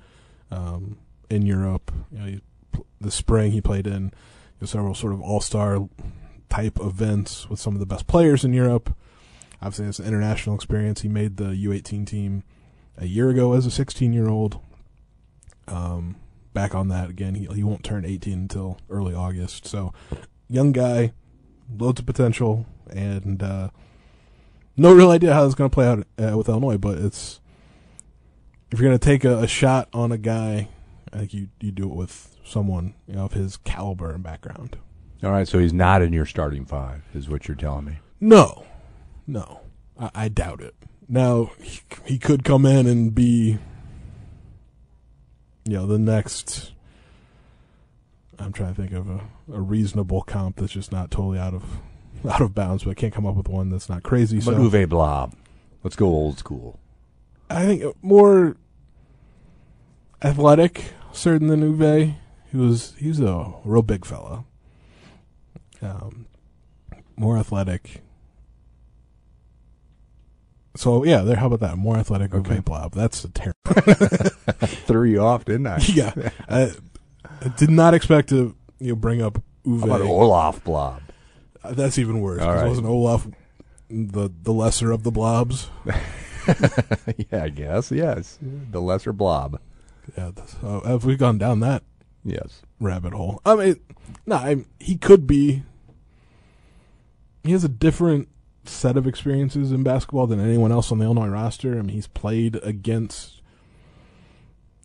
um, 0.52 0.98
in 1.30 1.46
Europe. 1.46 1.92
You 2.12 2.20
know, 2.20 2.26
he, 2.26 2.42
the 3.02 3.12
spring 3.12 3.52
he 3.52 3.62
played 3.62 3.88
in 3.88 4.04
you 4.04 4.12
know, 4.62 4.68
several 4.68 4.96
sort 4.96 5.14
of 5.14 5.22
all-star 5.22 5.88
type 6.54 6.80
events 6.80 7.50
with 7.50 7.60
some 7.60 7.74
of 7.74 7.80
the 7.80 7.86
best 7.86 8.06
players 8.06 8.46
in 8.46 8.54
Europe. 8.54 8.96
Obviously, 9.60 9.88
it's 9.88 9.98
an 9.98 10.06
international 10.06 10.56
experience. 10.56 11.02
He 11.02 11.10
made 11.10 11.38
the 11.38 11.46
U18 11.46 12.06
team 12.06 12.44
a 12.96 13.08
year 13.08 13.30
ago 13.30 13.54
as 13.54 13.66
a 13.66 13.70
16-year-old. 13.70 14.60
Um, 15.68 16.18
back 16.54 16.76
on 16.76 16.90
that 16.90 17.10
again. 17.10 17.34
He 17.36 17.48
he 17.48 17.64
won't 17.64 17.84
turn 17.84 18.06
18 18.06 18.34
until 18.34 18.78
early 18.88 19.16
August. 19.16 19.66
So, 19.66 19.94
young 20.48 20.74
guy, 20.74 21.14
loads 21.76 22.00
of 22.00 22.06
potential, 22.06 22.68
and 22.92 23.42
uh, 23.42 23.70
no 24.78 24.94
real 24.94 25.10
idea 25.10 25.34
how 25.34 25.46
it's 25.46 25.56
going 25.56 25.72
to 25.72 25.74
play 25.74 25.88
out 25.88 26.06
uh, 26.20 26.38
with 26.38 26.50
Illinois. 26.50 26.78
But 26.78 27.00
it's 27.00 27.40
if 28.72 28.80
you're 28.80 28.90
going 28.90 29.00
to 29.00 29.04
take 29.04 29.24
a, 29.24 29.40
a, 29.40 29.48
shot 29.48 29.90
on 29.92 30.12
a 30.12 30.18
guy, 30.20 30.68
I 31.12 31.18
think 31.18 31.34
you 31.34 31.48
you 31.62 31.72
do 31.72 31.90
it 31.90 31.96
with 31.96 32.38
someone 32.44 32.94
you 33.08 33.16
know 33.16 33.26
of 33.26 33.34
his 33.34 33.58
caliber 33.58 34.12
and 34.12 34.22
background. 34.22 34.78
All 35.24 35.32
right, 35.32 35.48
so 35.48 35.60
he's 35.60 35.74
not 35.74 36.02
in 36.02 36.12
your 36.12 36.26
starting 36.26 36.66
five, 36.66 37.04
is 37.14 37.30
what 37.30 37.48
you're 37.48 37.56
telling 37.56 37.86
me. 37.86 38.00
No, 38.20 38.66
no, 39.26 39.62
I, 40.00 40.12
I 40.14 40.28
doubt 40.28 40.62
it. 40.62 40.76
Now 41.08 41.52
he, 41.62 41.82
he 42.06 42.18
could 42.18 42.44
come 42.44 42.66
in 42.66 42.88
and 42.88 43.14
be 43.14 43.58
you 45.66 45.74
know, 45.74 45.86
the 45.88 46.00
next. 46.00 46.72
I'm 48.40 48.52
trying 48.52 48.74
to 48.76 48.82
think 48.82 48.94
of 48.94 49.10
a, 49.10 49.22
a 49.54 49.62
reasonable 49.62 50.22
comp 50.22 50.58
that's 50.58 50.74
just 50.74 50.92
not 50.92 51.12
totally 51.12 51.40
out 51.40 51.54
of 51.54 51.64
out 52.30 52.42
of 52.42 52.54
bounds, 52.54 52.84
but 52.84 52.92
I 52.92 52.94
can't 52.96 53.14
come 53.14 53.26
up 53.26 53.36
with 53.36 53.48
one 53.48 53.70
that's 53.70 53.90
not 53.90 54.04
crazy. 54.04 54.38
But 54.38 54.46
so 54.46 54.54
Uwe 54.56 54.88
Blab. 54.88 55.34
Let's 55.84 55.96
go 55.96 56.08
old 56.08 56.38
school. 56.38 56.80
I 57.50 57.66
think 57.66 57.84
more 58.02 58.56
athletic, 60.22 60.94
certain 61.12 61.48
than 61.48 61.78
Uwe. 61.78 62.16
He 62.52 62.58
was 62.58 62.96
he 62.98 63.08
was 63.10 63.20
a 63.20 63.54
real 63.64 63.82
big 63.82 64.06
fella. 64.06 64.46
Um, 65.84 66.26
more 67.18 67.38
athletic. 67.38 68.02
So 70.76 71.04
yeah, 71.04 71.22
there. 71.22 71.36
How 71.36 71.48
about 71.48 71.60
that? 71.60 71.78
More 71.78 71.98
athletic. 71.98 72.34
Okay. 72.34 72.60
Blab. 72.60 72.94
That's 72.94 73.24
a 73.26 73.30
terrible. 73.30 73.54
Threw 74.88 75.04
you 75.04 75.22
off, 75.22 75.46
didn't 75.46 75.68
I? 75.68 75.78
yeah, 75.94 76.14
I, 76.50 76.72
I 77.42 77.48
did 77.58 77.70
not 77.70 77.94
expect 77.94 78.30
to 78.30 78.56
you 78.80 78.90
know 78.90 78.96
bring 78.96 79.22
up 79.22 79.42
Uwe. 79.66 79.80
How 79.82 79.86
about 79.86 80.02
Olaf 80.02 80.64
Blob? 80.64 81.02
Uh, 81.64 81.74
That's 81.74 81.98
even 82.00 82.22
worse. 82.22 82.42
Right. 82.42 82.68
Wasn't 82.68 82.88
Olaf 82.88 83.28
the 83.90 84.32
the 84.42 84.52
lesser 84.52 84.92
of 84.92 85.04
the 85.04 85.12
blobs? 85.12 85.70
yeah, 85.86 87.44
I 87.44 87.50
guess. 87.50 87.92
Yes. 87.92 88.40
The 88.42 88.82
lesser 88.82 89.14
blob. 89.14 89.60
Yeah. 90.18 90.32
So 90.62 90.82
have 90.86 91.06
we 91.06 91.16
gone 91.16 91.38
down 91.38 91.60
that 91.62 91.84
Yes. 92.26 92.64
rabbit 92.80 93.14
hole? 93.14 93.42
I 93.46 93.56
mean, 93.56 93.80
no, 94.26 94.36
I, 94.38 94.66
he 94.80 94.98
could 94.98 95.28
be. 95.28 95.64
He 97.44 97.52
has 97.52 97.64
a 97.64 97.70
different 97.70 98.30
set 98.66 98.96
of 98.96 99.06
experiences 99.06 99.72
in 99.72 99.84
basketball 99.84 100.28
than 100.28 100.40
anyone 100.40 100.72
else 100.72 100.92
on 100.92 101.00
the 101.00 101.06
Illinois 101.06 101.28
roster. 101.28 101.74
I 101.74 101.82
mean, 101.82 101.90
he's 101.90 102.08
played 102.08 102.58
against. 102.64 103.42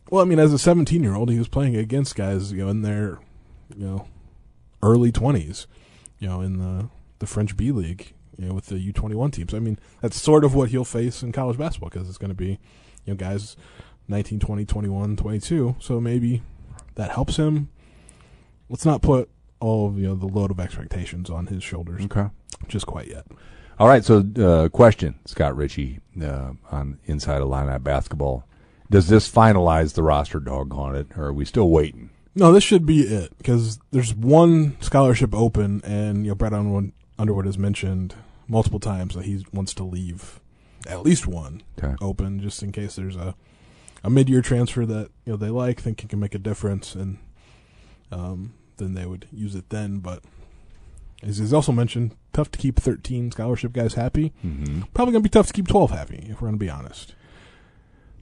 Well, 0.09 0.21
I 0.21 0.25
mean, 0.25 0.39
as 0.39 0.51
a 0.53 0.59
17 0.59 1.03
year 1.03 1.15
old, 1.15 1.29
he 1.29 1.37
was 1.37 1.47
playing 1.47 1.75
against 1.75 2.15
guys, 2.15 2.51
you 2.51 2.59
know, 2.59 2.69
in 2.69 2.81
their, 2.81 3.19
you 3.75 3.85
know, 3.85 4.07
early 4.81 5.11
20s, 5.11 5.67
you 6.19 6.27
know, 6.27 6.41
in 6.41 6.57
the 6.57 6.89
the 7.19 7.27
French 7.27 7.55
B 7.55 7.71
League, 7.71 8.13
you 8.37 8.47
know, 8.47 8.53
with 8.53 8.67
the 8.67 8.91
U21 8.91 9.31
teams. 9.31 9.53
I 9.53 9.59
mean, 9.59 9.77
that's 10.01 10.19
sort 10.19 10.43
of 10.43 10.55
what 10.55 10.69
he'll 10.69 10.85
face 10.85 11.21
in 11.21 11.31
college 11.31 11.57
basketball 11.57 11.89
because 11.89 12.07
it's 12.07 12.17
going 12.17 12.29
to 12.29 12.35
be, 12.35 12.59
you 13.05 13.13
know, 13.13 13.15
guys 13.15 13.55
19, 14.07 14.39
20, 14.39 14.65
21, 14.65 15.15
22. 15.15 15.75
So 15.79 16.01
maybe 16.01 16.41
that 16.95 17.11
helps 17.11 17.37
him. 17.37 17.69
Let's 18.69 18.85
not 18.85 19.01
put 19.01 19.29
all 19.59 19.87
of 19.87 19.97
you 19.97 20.07
know 20.07 20.15
the 20.15 20.25
load 20.27 20.51
of 20.51 20.59
expectations 20.59 21.29
on 21.29 21.47
his 21.47 21.63
shoulders 21.63 22.03
Okay. 22.05 22.27
just 22.67 22.85
quite 22.85 23.07
yet. 23.07 23.25
All 23.77 23.87
right. 23.87 24.03
So, 24.03 24.25
uh, 24.37 24.67
question, 24.69 25.15
Scott 25.25 25.55
Richey, 25.55 25.99
uh, 26.21 26.51
on 26.69 26.99
Inside 27.05 27.41
Illini 27.41 27.79
Basketball. 27.79 28.43
Does 28.91 29.07
this 29.07 29.29
finalize 29.31 29.93
the 29.93 30.03
roster 30.03 30.39
doggone 30.39 30.95
it, 30.95 31.07
or 31.15 31.25
are 31.27 31.33
we 31.33 31.45
still 31.45 31.69
waiting? 31.69 32.09
No, 32.35 32.51
this 32.51 32.63
should 32.63 32.85
be 32.85 33.01
it 33.01 33.37
because 33.37 33.79
there's 33.91 34.13
one 34.15 34.75
scholarship 34.81 35.33
open, 35.33 35.81
and 35.85 36.25
you 36.25 36.31
know 36.31 36.35
Brett 36.35 36.53
Underwood, 36.53 36.91
Underwood 37.17 37.45
has 37.45 37.57
mentioned 37.57 38.15
multiple 38.47 38.79
times 38.79 39.13
that 39.15 39.25
he 39.25 39.45
wants 39.53 39.73
to 39.75 39.83
leave 39.83 40.39
at 40.87 41.03
least 41.03 41.27
one 41.27 41.61
Okay. 41.81 41.95
open 42.01 42.39
just 42.39 42.63
in 42.63 42.71
case 42.71 42.95
there's 42.95 43.15
a 43.15 43.35
a 44.03 44.09
mid 44.09 44.27
year 44.29 44.41
transfer 44.41 44.85
that 44.85 45.09
you 45.25 45.33
know 45.33 45.37
they 45.37 45.49
like, 45.49 45.79
think 45.79 46.03
it 46.03 46.09
can 46.09 46.19
make 46.19 46.33
a 46.33 46.39
difference, 46.39 46.95
and 46.95 47.17
um, 48.11 48.53
then 48.79 48.95
they 48.95 49.05
would 49.05 49.27
use 49.31 49.53
it 49.55 49.69
then. 49.69 49.99
But 49.99 50.23
as 51.23 51.37
he's 51.37 51.53
also 51.53 51.71
mentioned, 51.71 52.15
tough 52.33 52.49
to 52.51 52.59
keep 52.59 52.77
13 52.79 53.31
scholarship 53.31 53.71
guys 53.73 53.93
happy. 53.93 54.33
Mm-hmm. 54.45 54.81
Probably 54.93 55.11
gonna 55.13 55.21
be 55.23 55.29
tough 55.29 55.47
to 55.47 55.53
keep 55.53 55.67
12 55.67 55.91
happy 55.91 56.27
if 56.29 56.41
we're 56.41 56.47
gonna 56.47 56.57
be 56.57 56.69
honest. 56.69 57.13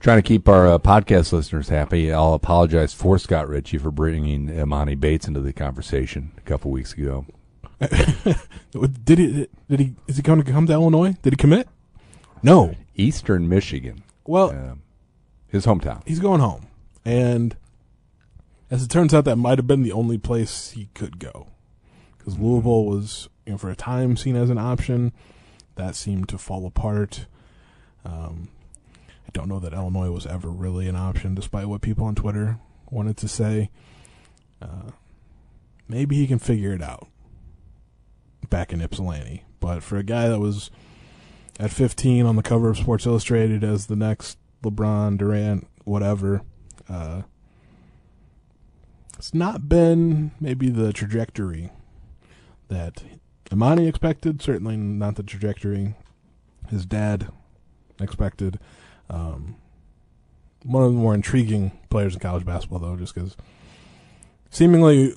Trying 0.00 0.18
to 0.18 0.22
keep 0.22 0.48
our 0.48 0.68
uh, 0.68 0.78
podcast 0.78 1.32
listeners 1.32 1.70
happy. 1.70 2.12
I'll 2.12 2.34
apologize 2.34 2.94
for 2.94 3.18
Scott 3.18 3.48
Richey 3.48 3.78
for 3.78 3.90
bringing 3.90 4.46
Emoni 4.48 4.98
Bates 4.98 5.26
into 5.26 5.40
the 5.40 5.52
conversation 5.52 6.30
a 6.38 6.40
couple 6.42 6.70
weeks 6.70 6.92
ago. 6.92 7.26
Did 7.80 9.18
he? 9.18 9.48
Did 9.68 9.80
he? 9.80 9.94
Is 10.06 10.16
he 10.16 10.22
going 10.22 10.42
to 10.42 10.52
come 10.52 10.66
to 10.66 10.72
Illinois? 10.72 11.16
Did 11.22 11.32
he 11.32 11.36
commit? 11.36 11.68
No. 12.42 12.74
Eastern 12.94 13.48
Michigan, 13.48 14.02
Well, 14.26 14.50
um, 14.50 14.82
his 15.48 15.66
hometown. 15.66 16.02
he's 16.06 16.18
going 16.18 16.40
home, 16.40 16.66
and 17.04 17.56
as 18.70 18.82
it 18.82 18.90
turns 18.90 19.14
out, 19.14 19.24
that 19.24 19.36
might 19.36 19.58
have 19.58 19.66
been 19.66 19.82
the 19.82 19.92
only 19.92 20.18
place 20.18 20.72
he 20.72 20.88
could 20.94 21.18
go, 21.18 21.48
because 22.16 22.38
Louisville 22.38 22.84
was, 22.84 23.28
you 23.46 23.52
know, 23.52 23.58
for 23.58 23.70
a 23.70 23.76
time 23.76 24.16
seen 24.16 24.36
as 24.36 24.50
an 24.50 24.58
option. 24.58 25.12
That 25.76 25.94
seemed 25.94 26.28
to 26.30 26.38
fall 26.38 26.66
apart. 26.66 27.26
Um, 28.04 28.48
I 29.26 29.30
don't 29.32 29.48
know 29.48 29.60
that 29.60 29.72
Illinois 29.72 30.10
was 30.10 30.26
ever 30.26 30.48
really 30.48 30.88
an 30.88 30.96
option, 30.96 31.34
despite 31.34 31.68
what 31.68 31.82
people 31.82 32.04
on 32.06 32.14
Twitter 32.14 32.58
wanted 32.90 33.16
to 33.18 33.28
say. 33.28 33.70
Uh, 34.60 34.90
maybe 35.88 36.16
he 36.16 36.26
can 36.26 36.38
figure 36.38 36.72
it 36.72 36.82
out 36.82 37.08
back 38.50 38.72
in 38.72 38.80
Ypsilanti, 38.80 39.44
but 39.60 39.82
for 39.82 39.98
a 39.98 40.02
guy 40.02 40.28
that 40.28 40.40
was 40.40 40.70
at 41.60 41.70
15 41.70 42.24
on 42.24 42.36
the 42.36 42.42
cover 42.42 42.70
of 42.70 42.78
Sports 42.78 43.06
Illustrated 43.06 43.64
as 43.64 43.86
the 43.86 43.96
next 43.96 44.38
LeBron, 44.62 45.18
Durant, 45.18 45.66
whatever. 45.84 46.42
Uh, 46.88 47.22
it's 49.18 49.34
not 49.34 49.68
been 49.68 50.30
maybe 50.40 50.70
the 50.70 50.92
trajectory 50.92 51.70
that 52.68 53.02
Emoni 53.50 53.88
expected. 53.88 54.40
Certainly 54.40 54.76
not 54.76 55.16
the 55.16 55.22
trajectory 55.22 55.96
his 56.68 56.86
dad 56.86 57.28
expected. 58.00 58.60
Um, 59.10 59.56
one 60.62 60.84
of 60.84 60.92
the 60.92 60.98
more 60.98 61.14
intriguing 61.14 61.72
players 61.90 62.14
in 62.14 62.20
college 62.20 62.44
basketball, 62.44 62.78
though, 62.78 62.96
just 62.96 63.14
because 63.14 63.36
seemingly 64.50 65.14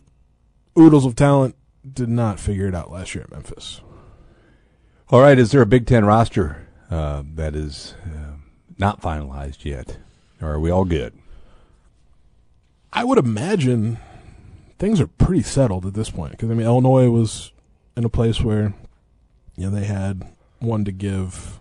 oodles 0.77 1.05
of 1.05 1.15
talent 1.15 1.55
did 1.93 2.10
not 2.10 2.39
figure 2.39 2.67
it 2.67 2.75
out 2.75 2.91
last 2.91 3.13
year 3.13 3.24
at 3.25 3.31
Memphis. 3.31 3.81
All 5.10 5.22
right, 5.22 5.38
is 5.38 5.51
there 5.51 5.62
a 5.62 5.65
Big 5.65 5.86
Ten 5.86 6.05
roster 6.05 6.67
uh, 6.89 7.24
that 7.36 7.55
is 7.55 7.96
uh, 8.05 8.38
not 8.77 9.01
finalized 9.01 9.65
yet? 9.65 9.98
Or 10.41 10.53
are 10.53 10.60
we 10.60 10.72
all 10.72 10.86
good? 10.86 11.20
I 12.93 13.03
would 13.03 13.17
imagine 13.17 14.00
things 14.79 15.00
are 15.00 15.07
pretty 15.07 15.43
settled 15.43 15.86
at 15.86 15.93
this 15.93 16.10
point 16.10 16.31
because 16.31 16.50
I 16.50 16.53
mean 16.53 16.65
Illinois 16.65 17.10
was 17.10 17.51
in 17.95 18.03
a 18.03 18.10
place 18.10 18.41
where 18.41 18.74
you 19.55 19.69
know 19.69 19.75
they 19.75 19.86
had 19.86 20.33
one 20.60 20.86
to 20.86 20.91
give. 20.91 21.60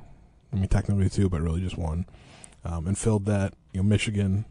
I 0.52 0.56
mean 0.56 0.68
technically 0.68 1.08
two, 1.08 1.28
but 1.28 1.40
really 1.40 1.60
just 1.60 1.78
one, 1.78 2.06
um, 2.64 2.86
and 2.86 2.98
filled 2.98 3.26
that. 3.26 3.54
You 3.72 3.82
know 3.82 3.88
Michigan, 3.88 4.46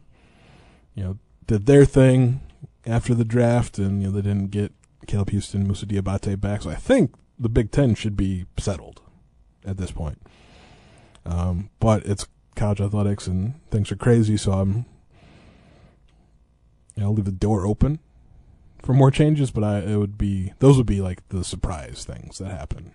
you 0.94 1.04
know 1.04 1.18
did 1.46 1.66
their 1.66 1.84
thing 1.84 2.40
after 2.86 3.14
the 3.14 3.24
draft, 3.24 3.78
and 3.78 4.00
you 4.00 4.08
know 4.08 4.14
they 4.14 4.22
didn't 4.22 4.50
get 4.50 4.72
Caleb 5.06 5.30
Houston, 5.30 5.66
Moussa 5.66 5.86
Diabate 5.86 6.40
back. 6.40 6.62
So 6.62 6.70
I 6.70 6.76
think 6.76 7.14
the 7.38 7.48
Big 7.48 7.70
Ten 7.70 7.94
should 7.94 8.16
be 8.16 8.46
settled 8.58 9.02
at 9.64 9.76
this 9.76 9.90
point. 9.90 10.22
Um, 11.26 11.70
but 11.80 12.06
it's 12.06 12.26
college 12.54 12.80
athletics 12.80 13.26
and 13.26 13.60
things 13.70 13.92
are 13.92 13.96
crazy, 13.96 14.36
so 14.36 14.52
I'm 14.52 14.86
you 16.96 17.02
know, 17.02 17.12
leave 17.12 17.24
the 17.24 17.32
door 17.32 17.66
open 17.66 17.98
for 18.82 18.94
more 18.94 19.10
changes, 19.10 19.50
but 19.50 19.64
I 19.64 19.78
it 19.80 19.96
would 19.96 20.18
be 20.18 20.52
those 20.58 20.76
would 20.76 20.86
be 20.86 21.00
like 21.00 21.26
the 21.28 21.44
surprise 21.44 22.04
things 22.04 22.38
that 22.38 22.50
happen. 22.50 22.92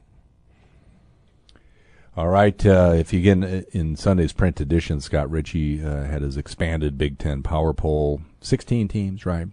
All 2.17 2.29
right. 2.29 2.65
Uh, 2.65 2.93
if 2.95 3.11
you 3.11 3.21
get 3.21 3.33
in, 3.33 3.65
in 3.71 3.95
Sunday's 3.97 4.31
print 4.31 4.61
edition, 4.61 5.01
Scott 5.01 5.29
Richey 5.29 5.83
uh, 5.83 6.03
had 6.03 6.21
his 6.21 6.37
expanded 6.37 6.97
Big 6.97 7.17
Ten 7.17 7.43
power 7.43 7.73
poll, 7.73 8.21
16 8.39 8.87
teams, 8.87 9.25
right? 9.25 9.47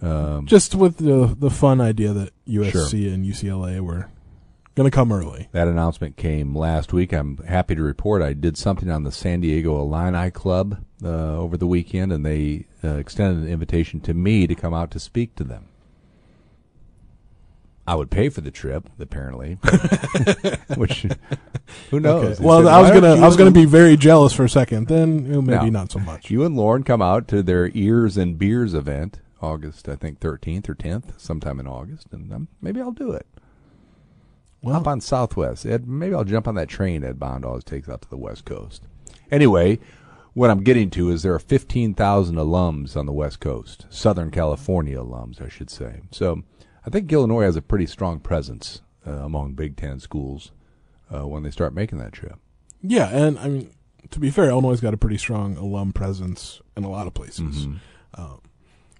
Um, 0.00 0.46
Just 0.46 0.74
with 0.74 0.96
the 0.96 1.34
the 1.38 1.50
fun 1.50 1.80
idea 1.80 2.12
that 2.12 2.32
USC 2.48 3.12
and 3.12 3.24
UCLA 3.24 3.80
were 3.80 4.08
going 4.74 4.90
to 4.90 4.94
come 4.94 5.12
early. 5.12 5.48
That 5.52 5.68
announcement 5.68 6.16
came 6.16 6.54
last 6.56 6.92
week. 6.92 7.12
I'm 7.12 7.36
happy 7.38 7.74
to 7.74 7.82
report 7.82 8.22
I 8.22 8.32
did 8.32 8.56
something 8.56 8.90
on 8.90 9.04
the 9.04 9.12
San 9.12 9.40
Diego 9.40 9.78
Illini 9.80 10.30
Club 10.30 10.84
uh, 11.02 11.08
over 11.38 11.56
the 11.56 11.66
weekend, 11.66 12.12
and 12.12 12.24
they 12.26 12.66
uh, 12.82 12.96
extended 12.96 13.44
an 13.44 13.48
invitation 13.52 14.00
to 14.02 14.14
me 14.14 14.46
to 14.46 14.54
come 14.54 14.74
out 14.74 14.90
to 14.92 14.98
speak 14.98 15.34
to 15.36 15.44
them. 15.44 15.68
I 17.86 17.94
would 17.96 18.10
pay 18.10 18.30
for 18.30 18.40
the 18.40 18.50
trip, 18.50 18.88
apparently, 18.98 19.54
which 20.76 21.06
who 21.90 22.00
knows? 22.00 22.36
Okay. 22.38 22.42
Well, 22.44 22.62
said, 22.62 22.72
I 22.72 22.80
was 22.80 22.90
gonna 22.90 23.14
I 23.16 23.26
was 23.26 23.36
gonna 23.36 23.50
be 23.50 23.66
very 23.66 23.98
jealous 23.98 24.32
for 24.32 24.42
a 24.42 24.48
second. 24.48 24.88
Then 24.88 25.28
maybe 25.44 25.66
No. 25.66 25.80
not 25.80 25.92
so 25.92 25.98
much. 25.98 26.30
You 26.30 26.44
and 26.44 26.56
Lauren 26.56 26.82
come 26.82 27.02
out 27.02 27.28
to 27.28 27.42
their 27.42 27.70
Ears 27.74 28.16
and 28.16 28.38
Beers 28.38 28.72
event, 28.72 29.20
August 29.42 29.86
I 29.86 29.96
think 29.96 30.18
13th 30.20 30.66
or 30.70 30.74
10th, 30.74 31.20
sometime 31.20 31.60
in 31.60 31.66
August, 31.66 32.06
and 32.10 32.32
um, 32.32 32.48
maybe 32.62 32.80
I'll 32.80 32.90
do 32.90 33.10
it. 33.12 33.26
Well, 34.64 34.76
Up 34.76 34.86
on 34.86 35.00
Southwest. 35.00 35.66
Ed, 35.66 35.86
maybe 35.86 36.14
I'll 36.14 36.24
jump 36.24 36.48
on 36.48 36.54
that 36.56 36.68
train 36.68 37.04
Ed 37.04 37.18
Bond 37.18 37.44
always 37.44 37.64
takes 37.64 37.88
out 37.88 38.02
to 38.02 38.08
the 38.10 38.16
West 38.16 38.44
Coast. 38.44 38.82
Anyway, 39.30 39.78
what 40.32 40.50
I'm 40.50 40.62
getting 40.62 40.90
to 40.90 41.10
is 41.10 41.22
there 41.22 41.34
are 41.34 41.38
15,000 41.38 42.36
alums 42.36 42.96
on 42.96 43.06
the 43.06 43.12
West 43.12 43.40
Coast, 43.40 43.86
Southern 43.90 44.30
California 44.30 44.96
alums, 44.98 45.40
I 45.40 45.48
should 45.48 45.70
say. 45.70 46.00
So 46.10 46.42
I 46.86 46.90
think 46.90 47.12
Illinois 47.12 47.42
has 47.44 47.56
a 47.56 47.62
pretty 47.62 47.86
strong 47.86 48.20
presence 48.20 48.80
uh, 49.06 49.12
among 49.12 49.52
Big 49.54 49.76
Ten 49.76 50.00
schools 50.00 50.50
uh, 51.14 51.26
when 51.26 51.42
they 51.42 51.50
start 51.50 51.74
making 51.74 51.98
that 51.98 52.12
trip. 52.12 52.36
yeah, 52.82 53.08
and 53.10 53.38
I 53.38 53.48
mean 53.48 53.70
to 54.10 54.20
be 54.20 54.30
fair, 54.30 54.50
Illinois 54.50 54.70
has 54.70 54.80
got 54.80 54.92
a 54.94 54.98
pretty 54.98 55.16
strong 55.18 55.56
alum 55.56 55.92
presence 55.92 56.60
in 56.76 56.84
a 56.84 56.90
lot 56.90 57.06
of 57.06 57.14
places. 57.14 57.66
Mhm. 57.66 57.78
Um, 58.14 58.40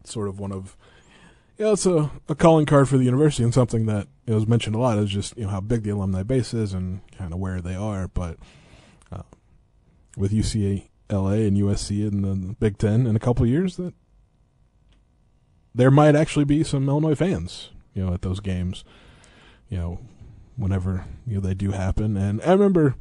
sort 0.04 0.28
of 0.28 0.38
one 0.40 0.50
of 0.52 0.76
yeah, 1.56 1.72
it's 1.72 1.86
a, 1.86 2.10
a 2.28 2.34
calling 2.34 2.66
card 2.66 2.88
for 2.88 2.98
the 2.98 3.04
university 3.04 3.44
and 3.44 3.54
something 3.54 3.86
that 3.86 4.08
you 4.26 4.32
know, 4.32 4.36
was 4.36 4.46
mentioned 4.46 4.74
a 4.74 4.78
lot 4.78 4.98
is 4.98 5.10
just 5.10 5.36
you 5.36 5.44
know 5.44 5.50
how 5.50 5.60
big 5.60 5.82
the 5.82 5.90
alumni 5.90 6.22
base 6.22 6.52
is 6.52 6.72
and 6.72 7.00
kind 7.16 7.32
of 7.32 7.38
where 7.38 7.60
they 7.60 7.74
are. 7.74 8.08
But 8.08 8.38
uh, 9.12 9.22
with 10.16 10.32
UCLA 10.32 10.82
and 11.08 11.56
USC 11.56 12.08
in 12.08 12.22
the 12.22 12.54
Big 12.54 12.78
Ten 12.78 13.06
in 13.06 13.14
a 13.14 13.20
couple 13.20 13.46
years, 13.46 13.76
that 13.76 13.94
there 15.74 15.90
might 15.90 16.16
actually 16.16 16.44
be 16.44 16.64
some 16.64 16.88
Illinois 16.88 17.14
fans, 17.14 17.70
you 17.94 18.04
know, 18.04 18.14
at 18.14 18.22
those 18.22 18.40
games. 18.40 18.84
You 19.68 19.78
know, 19.78 19.98
whenever 20.56 21.04
you 21.26 21.36
know 21.36 21.40
they 21.40 21.54
do 21.54 21.70
happen. 21.70 22.16
And 22.16 22.40
I 22.42 22.52
remember 22.52 22.96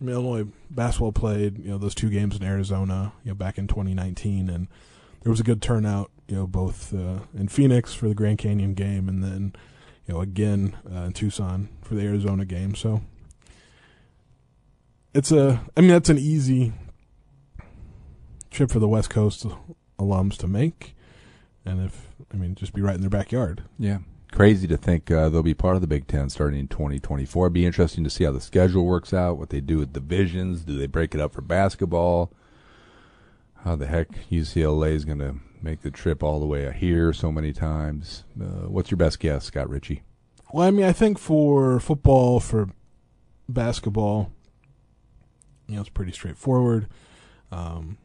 I 0.00 0.04
mean, 0.04 0.14
Illinois 0.14 0.50
basketball 0.70 1.12
played 1.12 1.58
you 1.58 1.70
know 1.70 1.78
those 1.78 1.94
two 1.94 2.10
games 2.10 2.36
in 2.36 2.42
Arizona, 2.42 3.12
you 3.24 3.30
know, 3.30 3.34
back 3.34 3.58
in 3.58 3.66
2019, 3.66 4.48
and 4.48 4.68
there 5.22 5.30
was 5.30 5.40
a 5.40 5.44
good 5.44 5.60
turnout, 5.60 6.10
you 6.30 6.36
know, 6.36 6.46
both 6.46 6.94
uh, 6.94 7.18
in 7.36 7.48
Phoenix 7.48 7.92
for 7.92 8.08
the 8.08 8.14
Grand 8.14 8.38
Canyon 8.38 8.74
game, 8.74 9.08
and 9.08 9.22
then 9.22 9.52
you 10.06 10.14
know 10.14 10.20
again 10.20 10.76
uh, 10.90 11.00
in 11.00 11.12
Tucson 11.12 11.68
for 11.82 11.94
the 11.94 12.02
Arizona 12.02 12.44
game. 12.44 12.74
So 12.74 13.02
it's 15.12 15.32
a, 15.32 15.60
I 15.76 15.80
mean, 15.80 15.90
that's 15.90 16.08
an 16.08 16.18
easy 16.18 16.72
trip 18.50 18.70
for 18.70 18.78
the 18.78 18.88
West 18.88 19.10
Coast 19.10 19.44
alums 19.98 20.36
to 20.38 20.46
make, 20.46 20.94
and 21.64 21.84
if 21.84 22.06
I 22.32 22.36
mean, 22.36 22.54
just 22.54 22.72
be 22.72 22.80
right 22.80 22.94
in 22.94 23.00
their 23.00 23.10
backyard. 23.10 23.64
Yeah. 23.78 23.98
Crazy 24.30 24.68
to 24.68 24.76
think 24.76 25.10
uh, 25.10 25.28
they'll 25.28 25.42
be 25.42 25.54
part 25.54 25.74
of 25.74 25.80
the 25.80 25.88
Big 25.88 26.06
Ten 26.06 26.30
starting 26.30 26.60
in 26.60 26.68
2024. 26.68 27.46
It'd 27.46 27.52
be 27.52 27.66
interesting 27.66 28.04
to 28.04 28.10
see 28.10 28.22
how 28.22 28.30
the 28.30 28.40
schedule 28.40 28.86
works 28.86 29.12
out, 29.12 29.38
what 29.38 29.50
they 29.50 29.60
do 29.60 29.78
with 29.78 29.92
divisions. 29.92 30.60
Do 30.60 30.78
they 30.78 30.86
break 30.86 31.16
it 31.16 31.20
up 31.20 31.32
for 31.32 31.40
basketball? 31.40 32.32
How 33.64 33.74
the 33.74 33.88
heck 33.88 34.08
UCLA 34.30 34.92
is 34.92 35.04
going 35.04 35.18
to 35.18 35.40
make 35.62 35.82
the 35.82 35.90
trip 35.90 36.22
all 36.22 36.40
the 36.40 36.46
way 36.46 36.72
here 36.72 37.12
so 37.12 37.30
many 37.30 37.52
times? 37.52 38.24
Uh, 38.40 38.68
what's 38.68 38.90
your 38.90 38.98
best 38.98 39.20
guess, 39.20 39.44
Scott 39.44 39.68
Richey? 39.68 40.02
Well, 40.52 40.66
I 40.66 40.70
mean, 40.70 40.84
I 40.84 40.92
think 40.92 41.18
for 41.18 41.78
football, 41.80 42.40
for 42.40 42.70
basketball, 43.48 44.32
you 45.66 45.76
know, 45.76 45.80
it's 45.80 45.90
pretty 45.90 46.12
straightforward. 46.12 46.88
Um, 47.52 47.98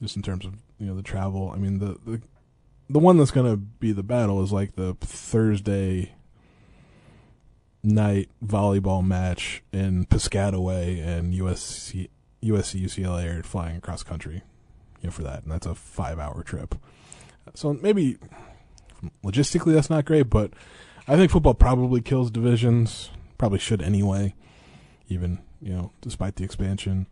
just 0.00 0.16
in 0.16 0.22
terms 0.22 0.44
of 0.44 0.54
you 0.78 0.86
know 0.86 0.94
the 0.94 1.02
travel. 1.02 1.50
I 1.54 1.58
mean, 1.58 1.78
the 1.78 1.98
the 2.04 2.20
the 2.88 2.98
one 2.98 3.16
that's 3.16 3.30
going 3.30 3.50
to 3.50 3.56
be 3.56 3.92
the 3.92 4.02
battle 4.02 4.42
is 4.42 4.52
like 4.52 4.76
the 4.76 4.94
Thursday 5.00 6.12
night 7.82 8.28
volleyball 8.44 9.04
match 9.04 9.62
in 9.72 10.06
Piscataway, 10.06 11.04
and 11.04 11.34
USC 11.34 12.08
USC 12.42 12.82
UCLA 12.82 13.38
are 13.38 13.42
flying 13.42 13.76
across 13.76 14.02
country, 14.02 14.42
you 15.04 15.08
know, 15.08 15.12
for 15.12 15.22
that, 15.22 15.42
and 15.42 15.52
that's 15.52 15.66
a 15.66 15.74
five 15.74 16.18
hour 16.18 16.42
trip. 16.42 16.74
So 17.52 17.74
maybe 17.74 18.16
logistically 19.22 19.74
that's 19.74 19.90
not 19.90 20.06
great, 20.06 20.30
but 20.30 20.52
I 21.06 21.16
think 21.16 21.30
football 21.30 21.52
probably 21.52 22.00
kills 22.00 22.30
divisions. 22.30 23.10
Probably 23.36 23.58
should 23.58 23.82
anyway, 23.82 24.34
even 25.08 25.40
you 25.60 25.74
know, 25.74 25.92
despite 26.00 26.36
the 26.36 26.44
expansion. 26.44 27.06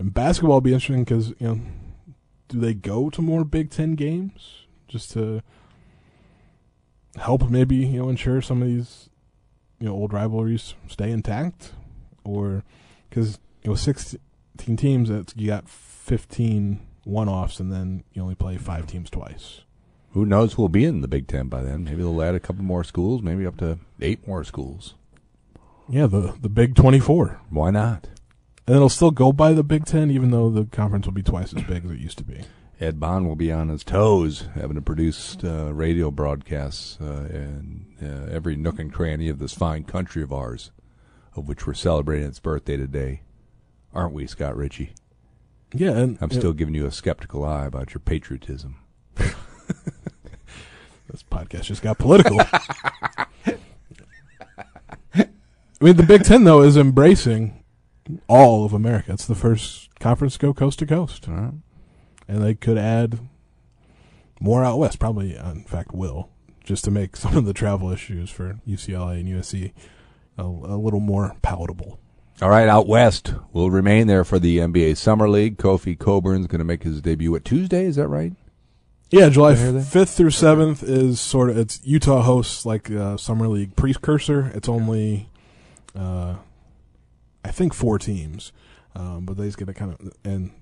And 0.00 0.12
basketball 0.12 0.54
will 0.54 0.60
be 0.62 0.72
interesting 0.72 1.04
because 1.04 1.28
you 1.38 1.46
know, 1.46 1.60
do 2.48 2.58
they 2.58 2.74
go 2.74 3.08
to 3.08 3.22
more 3.22 3.44
Big 3.44 3.70
Ten 3.70 3.94
games 3.94 4.64
just 4.88 5.12
to 5.12 5.40
help 7.16 7.48
maybe 7.48 7.76
you 7.76 8.02
know 8.02 8.08
ensure 8.08 8.42
some 8.42 8.62
of 8.62 8.68
these 8.68 9.10
you 9.78 9.86
know 9.86 9.94
old 9.94 10.12
rivalries 10.12 10.74
stay 10.88 11.12
intact, 11.12 11.70
or 12.24 12.64
because 13.08 13.38
you 13.62 13.70
know 13.70 13.76
sixteen 13.76 14.76
teams, 14.76 15.08
that 15.08 15.32
you 15.36 15.46
got 15.46 15.68
15 17.08 17.14
one-offs, 17.14 17.60
and 17.60 17.72
then 17.72 18.04
you 18.12 18.22
only 18.22 18.34
play 18.34 18.56
five 18.56 18.86
teams 18.86 19.10
twice. 19.10 19.62
Who 20.12 20.24
knows 20.24 20.54
who 20.54 20.62
will 20.62 20.68
be 20.68 20.84
in 20.84 21.00
the 21.00 21.08
Big 21.08 21.26
Ten 21.26 21.48
by 21.48 21.62
then? 21.62 21.84
Maybe 21.84 22.02
they'll 22.02 22.22
add 22.22 22.34
a 22.34 22.40
couple 22.40 22.64
more 22.64 22.84
schools, 22.84 23.22
maybe 23.22 23.46
up 23.46 23.56
to 23.58 23.78
eight 24.00 24.26
more 24.26 24.44
schools. 24.44 24.94
Yeah, 25.88 26.06
the 26.06 26.34
the 26.40 26.48
Big 26.48 26.74
24. 26.74 27.40
Why 27.50 27.70
not? 27.70 28.08
And 28.66 28.76
it'll 28.76 28.90
still 28.90 29.10
go 29.10 29.32
by 29.32 29.52
the 29.54 29.62
Big 29.64 29.86
Ten, 29.86 30.10
even 30.10 30.30
though 30.30 30.50
the 30.50 30.64
conference 30.66 31.06
will 31.06 31.14
be 31.14 31.22
twice 31.22 31.54
as 31.54 31.62
big 31.62 31.84
as 31.84 31.90
it 31.90 31.98
used 31.98 32.18
to 32.18 32.24
be. 32.24 32.42
Ed 32.80 33.00
Bond 33.00 33.26
will 33.26 33.36
be 33.36 33.50
on 33.50 33.70
his 33.70 33.82
toes, 33.82 34.46
having 34.54 34.76
to 34.76 34.82
produce 34.82 35.36
uh, 35.42 35.72
radio 35.72 36.10
broadcasts 36.10 36.98
uh, 37.00 37.28
in 37.30 37.86
uh, 38.00 38.30
every 38.30 38.54
nook 38.54 38.78
and 38.78 38.92
cranny 38.92 39.28
of 39.28 39.38
this 39.38 39.52
fine 39.54 39.84
country 39.84 40.22
of 40.22 40.32
ours, 40.32 40.70
of 41.34 41.48
which 41.48 41.66
we're 41.66 41.74
celebrating 41.74 42.28
its 42.28 42.38
birthday 42.38 42.76
today, 42.76 43.22
aren't 43.92 44.12
we, 44.12 44.26
Scott 44.26 44.56
Richey? 44.56 44.92
Yeah, 45.74 45.90
and 45.90 46.18
I'm 46.20 46.30
still 46.30 46.52
giving 46.52 46.74
you 46.74 46.86
a 46.86 46.90
skeptical 46.90 47.44
eye 47.44 47.66
about 47.66 47.92
your 47.92 48.00
patriotism. 48.00 48.76
this 49.16 49.34
podcast 51.30 51.64
just 51.64 51.82
got 51.82 51.98
political. 51.98 52.40
I 55.80 55.84
mean, 55.84 55.96
the 55.96 56.02
Big 56.02 56.24
Ten 56.24 56.44
though 56.44 56.62
is 56.62 56.76
embracing 56.76 57.62
all 58.26 58.64
of 58.64 58.72
America. 58.72 59.12
It's 59.12 59.26
the 59.26 59.34
first 59.34 59.90
conference 60.00 60.34
to 60.34 60.38
go 60.38 60.54
coast 60.54 60.78
to 60.80 60.86
coast, 60.86 61.28
right. 61.28 61.52
and 62.26 62.42
they 62.42 62.54
could 62.54 62.78
add 62.78 63.20
more 64.40 64.64
out 64.64 64.78
west. 64.78 64.98
Probably, 64.98 65.36
uh, 65.36 65.50
in 65.52 65.64
fact, 65.64 65.92
will 65.94 66.30
just 66.64 66.84
to 66.84 66.90
make 66.90 67.16
some 67.16 67.36
of 67.36 67.44
the 67.44 67.52
travel 67.54 67.90
issues 67.90 68.30
for 68.30 68.58
UCLA 68.66 69.20
and 69.20 69.28
USC 69.28 69.72
a, 70.36 70.42
a 70.42 70.78
little 70.78 71.00
more 71.00 71.36
palatable. 71.42 71.98
All 72.40 72.50
right, 72.50 72.68
out 72.68 72.86
west, 72.86 73.34
we'll 73.52 73.70
remain 73.70 74.06
there 74.06 74.22
for 74.22 74.38
the 74.38 74.58
NBA 74.58 74.96
Summer 74.96 75.28
League. 75.28 75.58
Kofi 75.58 75.98
Cockburn's 75.98 76.46
going 76.46 76.60
to 76.60 76.64
make 76.64 76.84
his 76.84 77.02
debut 77.02 77.34
at 77.34 77.44
Tuesday. 77.44 77.84
Is 77.84 77.96
that 77.96 78.06
right? 78.06 78.32
Yeah, 79.10 79.28
July 79.28 79.54
Did 79.54 79.58
I 79.58 79.62
hear 79.62 79.72
that? 79.72 79.82
fifth 79.82 80.10
through 80.10 80.30
seventh 80.30 80.84
is 80.84 81.18
sort 81.18 81.50
of 81.50 81.58
it's 81.58 81.80
Utah 81.84 82.22
hosts 82.22 82.64
like 82.64 82.92
uh, 82.92 83.16
summer 83.16 83.48
league 83.48 83.74
precursor. 83.74 84.52
It's 84.54 84.68
only, 84.68 85.30
uh, 85.98 86.36
I 87.44 87.50
think 87.50 87.74
four 87.74 87.98
teams, 87.98 88.52
um, 88.94 89.24
but 89.24 89.36
they 89.36 89.46
just 89.46 89.58
get 89.58 89.66
to 89.66 89.74
kind 89.74 89.94
of 89.94 90.14
and 90.22 90.52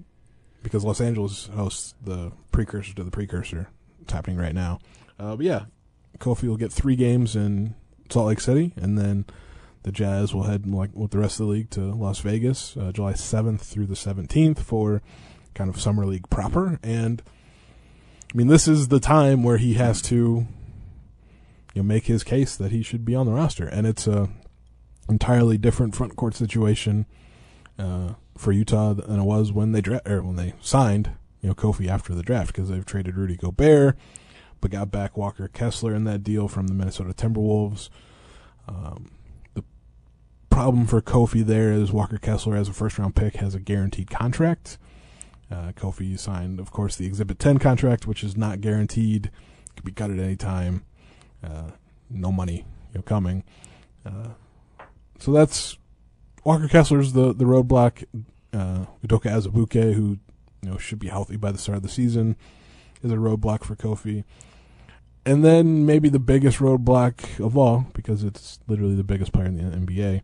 because 0.62 0.82
Los 0.82 1.00
Angeles 1.02 1.48
hosts 1.48 1.94
the 2.02 2.32
precursor 2.52 2.94
to 2.94 3.04
the 3.04 3.10
precursor. 3.10 3.68
It's 4.00 4.14
happening 4.14 4.38
right 4.38 4.54
now. 4.54 4.78
Uh, 5.18 5.36
but 5.36 5.44
yeah, 5.44 5.64
Kofi 6.18 6.48
will 6.48 6.56
get 6.56 6.72
three 6.72 6.96
games 6.96 7.36
in 7.36 7.74
Salt 8.08 8.28
Lake 8.28 8.40
City, 8.40 8.72
and 8.76 8.96
then 8.96 9.26
the 9.86 9.92
Jazz 9.92 10.34
will 10.34 10.42
head 10.42 10.66
like 10.66 10.90
with 10.92 11.12
the 11.12 11.18
rest 11.18 11.38
of 11.38 11.46
the 11.46 11.52
league 11.52 11.70
to 11.70 11.80
Las 11.94 12.18
Vegas, 12.18 12.76
uh, 12.76 12.90
July 12.92 13.14
seventh 13.14 13.62
through 13.62 13.86
the 13.86 13.96
seventeenth 13.96 14.60
for 14.60 15.00
kind 15.54 15.70
of 15.70 15.80
summer 15.80 16.04
league 16.04 16.28
proper 16.28 16.78
and. 16.82 17.22
I 18.34 18.36
mean, 18.36 18.48
this 18.48 18.66
is 18.68 18.88
the 18.88 19.00
time 19.00 19.44
where 19.44 19.56
he 19.56 19.74
has 19.74 20.02
to, 20.02 20.46
you 21.72 21.76
know, 21.76 21.84
make 21.84 22.06
his 22.06 22.24
case 22.24 22.56
that 22.56 22.72
he 22.72 22.82
should 22.82 23.04
be 23.04 23.14
on 23.14 23.24
the 23.24 23.32
roster, 23.32 23.66
and 23.66 23.86
it's 23.86 24.06
a 24.06 24.28
entirely 25.08 25.56
different 25.56 25.94
front 25.94 26.16
court 26.16 26.34
situation 26.34 27.06
uh, 27.78 28.14
for 28.36 28.52
Utah 28.52 28.94
than 28.94 29.20
it 29.20 29.24
was 29.24 29.52
when 29.52 29.72
they 29.72 29.80
dra- 29.80 30.02
or 30.04 30.22
when 30.22 30.36
they 30.36 30.54
signed, 30.60 31.12
you 31.40 31.48
know, 31.48 31.54
Kofi 31.54 31.88
after 31.88 32.14
the 32.14 32.24
draft 32.24 32.48
because 32.48 32.68
they've 32.68 32.84
traded 32.84 33.16
Rudy 33.16 33.36
Gobert, 33.36 33.96
but 34.60 34.72
got 34.72 34.90
back 34.90 35.16
Walker 35.16 35.48
Kessler 35.48 35.94
in 35.94 36.04
that 36.04 36.24
deal 36.24 36.48
from 36.48 36.66
the 36.66 36.74
Minnesota 36.74 37.14
Timberwolves. 37.14 37.88
Um, 38.68 39.12
problem 40.56 40.86
for 40.86 41.02
Kofi 41.02 41.44
there 41.44 41.70
is 41.70 41.92
Walker 41.92 42.16
Kessler, 42.16 42.56
as 42.56 42.66
a 42.66 42.72
first 42.72 42.98
round 42.98 43.14
pick, 43.14 43.36
has 43.36 43.54
a 43.54 43.60
guaranteed 43.60 44.10
contract. 44.10 44.78
Uh, 45.50 45.72
Kofi 45.72 46.18
signed, 46.18 46.58
of 46.58 46.72
course, 46.72 46.96
the 46.96 47.04
Exhibit 47.04 47.38
10 47.38 47.58
contract, 47.58 48.06
which 48.06 48.24
is 48.24 48.38
not 48.38 48.62
guaranteed 48.62 49.30
could 49.74 49.84
be 49.84 49.92
cut 49.92 50.10
at 50.10 50.18
any 50.18 50.34
time. 50.34 50.82
Uh, 51.44 51.72
no 52.08 52.32
money, 52.32 52.64
you 52.90 52.94
know, 52.94 53.02
coming. 53.02 53.44
Uh, 54.06 54.28
so 55.18 55.30
that's 55.30 55.76
Walker 56.42 56.68
Kessler's 56.68 57.12
the 57.12 57.34
the 57.34 57.44
roadblock. 57.44 58.04
Uh, 58.50 58.86
Udoka 59.06 59.30
Azubuike, 59.30 59.92
who 59.92 60.18
you 60.62 60.70
know 60.70 60.78
should 60.78 60.98
be 60.98 61.08
healthy 61.08 61.36
by 61.36 61.52
the 61.52 61.58
start 61.58 61.76
of 61.76 61.82
the 61.82 61.90
season, 61.90 62.34
is 63.02 63.12
a 63.12 63.16
roadblock 63.16 63.62
for 63.62 63.76
Kofi. 63.76 64.24
And 65.26 65.44
then 65.44 65.84
maybe 65.84 66.08
the 66.08 66.18
biggest 66.18 66.60
roadblock 66.60 67.44
of 67.44 67.58
all, 67.58 67.88
because 67.92 68.24
it's 68.24 68.58
literally 68.68 68.94
the 68.94 69.04
biggest 69.04 69.32
player 69.32 69.46
in 69.46 69.56
the 69.56 69.76
NBA, 69.76 70.22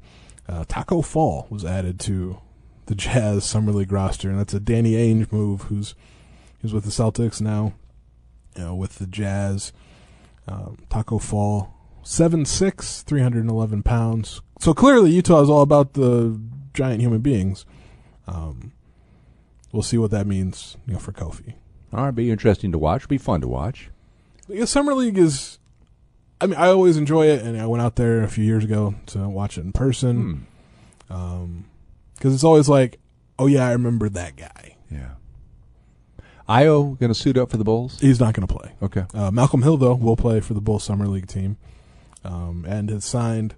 uh, 0.49 0.65
Tacko 0.65 1.03
Fall 1.03 1.47
was 1.51 1.65
added 1.65 2.01
to 2.01 2.39
the 2.87 2.95
Jazz 2.95 3.45
Summer 3.45 3.73
League 3.73 3.93
roster, 3.93 4.29
and 4.29 4.39
that's 4.39 4.55
a 4.55 4.61
Danny 4.61 4.93
Ainge 4.93 5.31
move. 5.33 5.63
Who's 5.63 5.95
who's 6.61 6.73
with 6.73 6.85
the 6.85 6.91
Celtics 6.91 7.41
now, 7.41 7.75
you 8.57 8.65
know, 8.65 8.75
with 8.75 8.97
the 8.97 9.07
Jazz. 9.07 9.73
Um, 10.49 10.79
Tacko 10.91 11.21
Fall, 11.21 11.73
seven 12.03 12.45
six, 12.45 13.03
three 13.03 13.23
hundred 13.23 13.41
and 13.41 13.51
eleven 13.51 13.83
pounds. 13.83 14.41
So 14.61 14.75
clearly, 14.75 15.13
Utah 15.13 15.43
is 15.43 15.49
all 15.49 15.63
about 15.63 15.95
the 15.95 16.41
giant 16.75 17.01
human 17.01 17.21
beings. 17.21 17.65
Um, 18.27 18.73
we'll 19.71 19.83
see 19.83 19.99
what 19.99 20.11
that 20.11 20.27
means, 20.27 20.77
you 20.87 20.95
know, 20.95 20.99
for 20.99 21.13
Kofi. 21.13 21.55
All 21.93 22.05
right, 22.05 22.15
be 22.15 22.31
interesting 22.31 22.73
to 22.73 22.79
watch. 22.79 23.09
Be 23.09 23.19
fun 23.19 23.41
to 23.43 23.49
watch. 23.49 23.91
The 24.49 24.67
summer 24.67 24.95
league 24.95 25.19
is. 25.19 25.59
I 26.43 26.47
mean, 26.47 26.59
I 26.59 26.69
always 26.69 26.97
enjoy 26.97 27.27
it, 27.29 27.43
and 27.43 27.61
I 27.61 27.67
went 27.67 27.83
out 27.83 27.95
there 27.95 28.25
a 28.25 28.29
few 28.29 28.43
years 28.45 28.65
ago 28.65 28.97
to 29.07 29.29
watch 29.29 29.57
it 29.57 29.61
in 29.61 29.71
person. 29.71 30.47
Hmm. 31.09 31.15
Um, 31.15 31.65
because 32.15 32.35
it's 32.35 32.45
always 32.45 32.69
like, 32.69 32.99
oh 33.39 33.47
yeah, 33.47 33.67
I 33.67 33.73
remember 33.73 34.09
that 34.09 34.37
guy. 34.37 34.77
Yeah. 34.91 35.13
Ayo 36.49 36.99
going 36.99 37.13
to 37.13 37.19
suit 37.19 37.37
up 37.37 37.51
for 37.51 37.57
the 37.59 37.65
Bulls? 37.65 37.99
He's 38.01 38.19
not 38.19 38.35
going 38.35 38.47
to 38.47 38.53
play. 38.53 38.73
Okay. 38.83 39.05
Uh, 39.15 39.31
Malcolm 39.31 39.63
Hill 39.63 39.77
though 39.77 39.95
will 39.95 40.17
play 40.17 40.41
for 40.41 40.55
the 40.55 40.61
Bulls 40.61 40.83
summer 40.83 41.07
league 41.07 41.29
team, 41.29 41.59
um, 42.25 42.65
and 42.69 42.91
has 42.91 43.05
signed. 43.05 43.55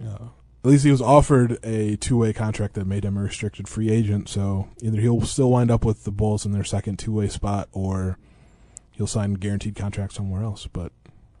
Uh, 0.00 0.28
at 0.64 0.70
least 0.70 0.84
he 0.84 0.90
was 0.90 1.02
offered 1.02 1.58
a 1.62 1.96
two-way 1.96 2.32
contract 2.32 2.74
that 2.74 2.86
made 2.86 3.04
him 3.04 3.16
a 3.16 3.22
restricted 3.22 3.68
free 3.68 3.90
agent. 3.90 4.28
So 4.28 4.68
either 4.80 5.00
he'll 5.00 5.22
still 5.22 5.50
wind 5.50 5.70
up 5.70 5.84
with 5.84 6.04
the 6.04 6.12
Bulls 6.12 6.46
in 6.46 6.52
their 6.52 6.64
second 6.64 6.98
two-way 6.98 7.28
spot, 7.28 7.68
or 7.72 8.18
he'll 8.96 9.06
sign 9.06 9.34
guaranteed 9.34 9.74
contract 9.76 10.12
somewhere 10.14 10.42
else. 10.42 10.66
But 10.72 10.92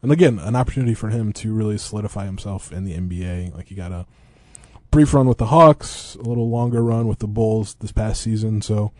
and 0.02 0.12
again, 0.12 0.38
an 0.38 0.54
opportunity 0.56 0.94
for 0.94 1.08
him 1.08 1.32
to 1.34 1.54
really 1.54 1.78
solidify 1.78 2.26
himself 2.26 2.72
in 2.72 2.84
the 2.84 2.94
NBA. 2.94 3.54
Like 3.54 3.68
he 3.68 3.74
got 3.74 3.92
a 3.92 4.06
brief 4.90 5.14
run 5.14 5.26
with 5.26 5.38
the 5.38 5.46
Hawks, 5.46 6.14
a 6.16 6.22
little 6.22 6.50
longer 6.50 6.82
run 6.82 7.08
with 7.08 7.18
the 7.20 7.26
Bulls 7.26 7.74
this 7.80 7.92
past 7.92 8.20
season. 8.22 8.60
So 8.62 8.92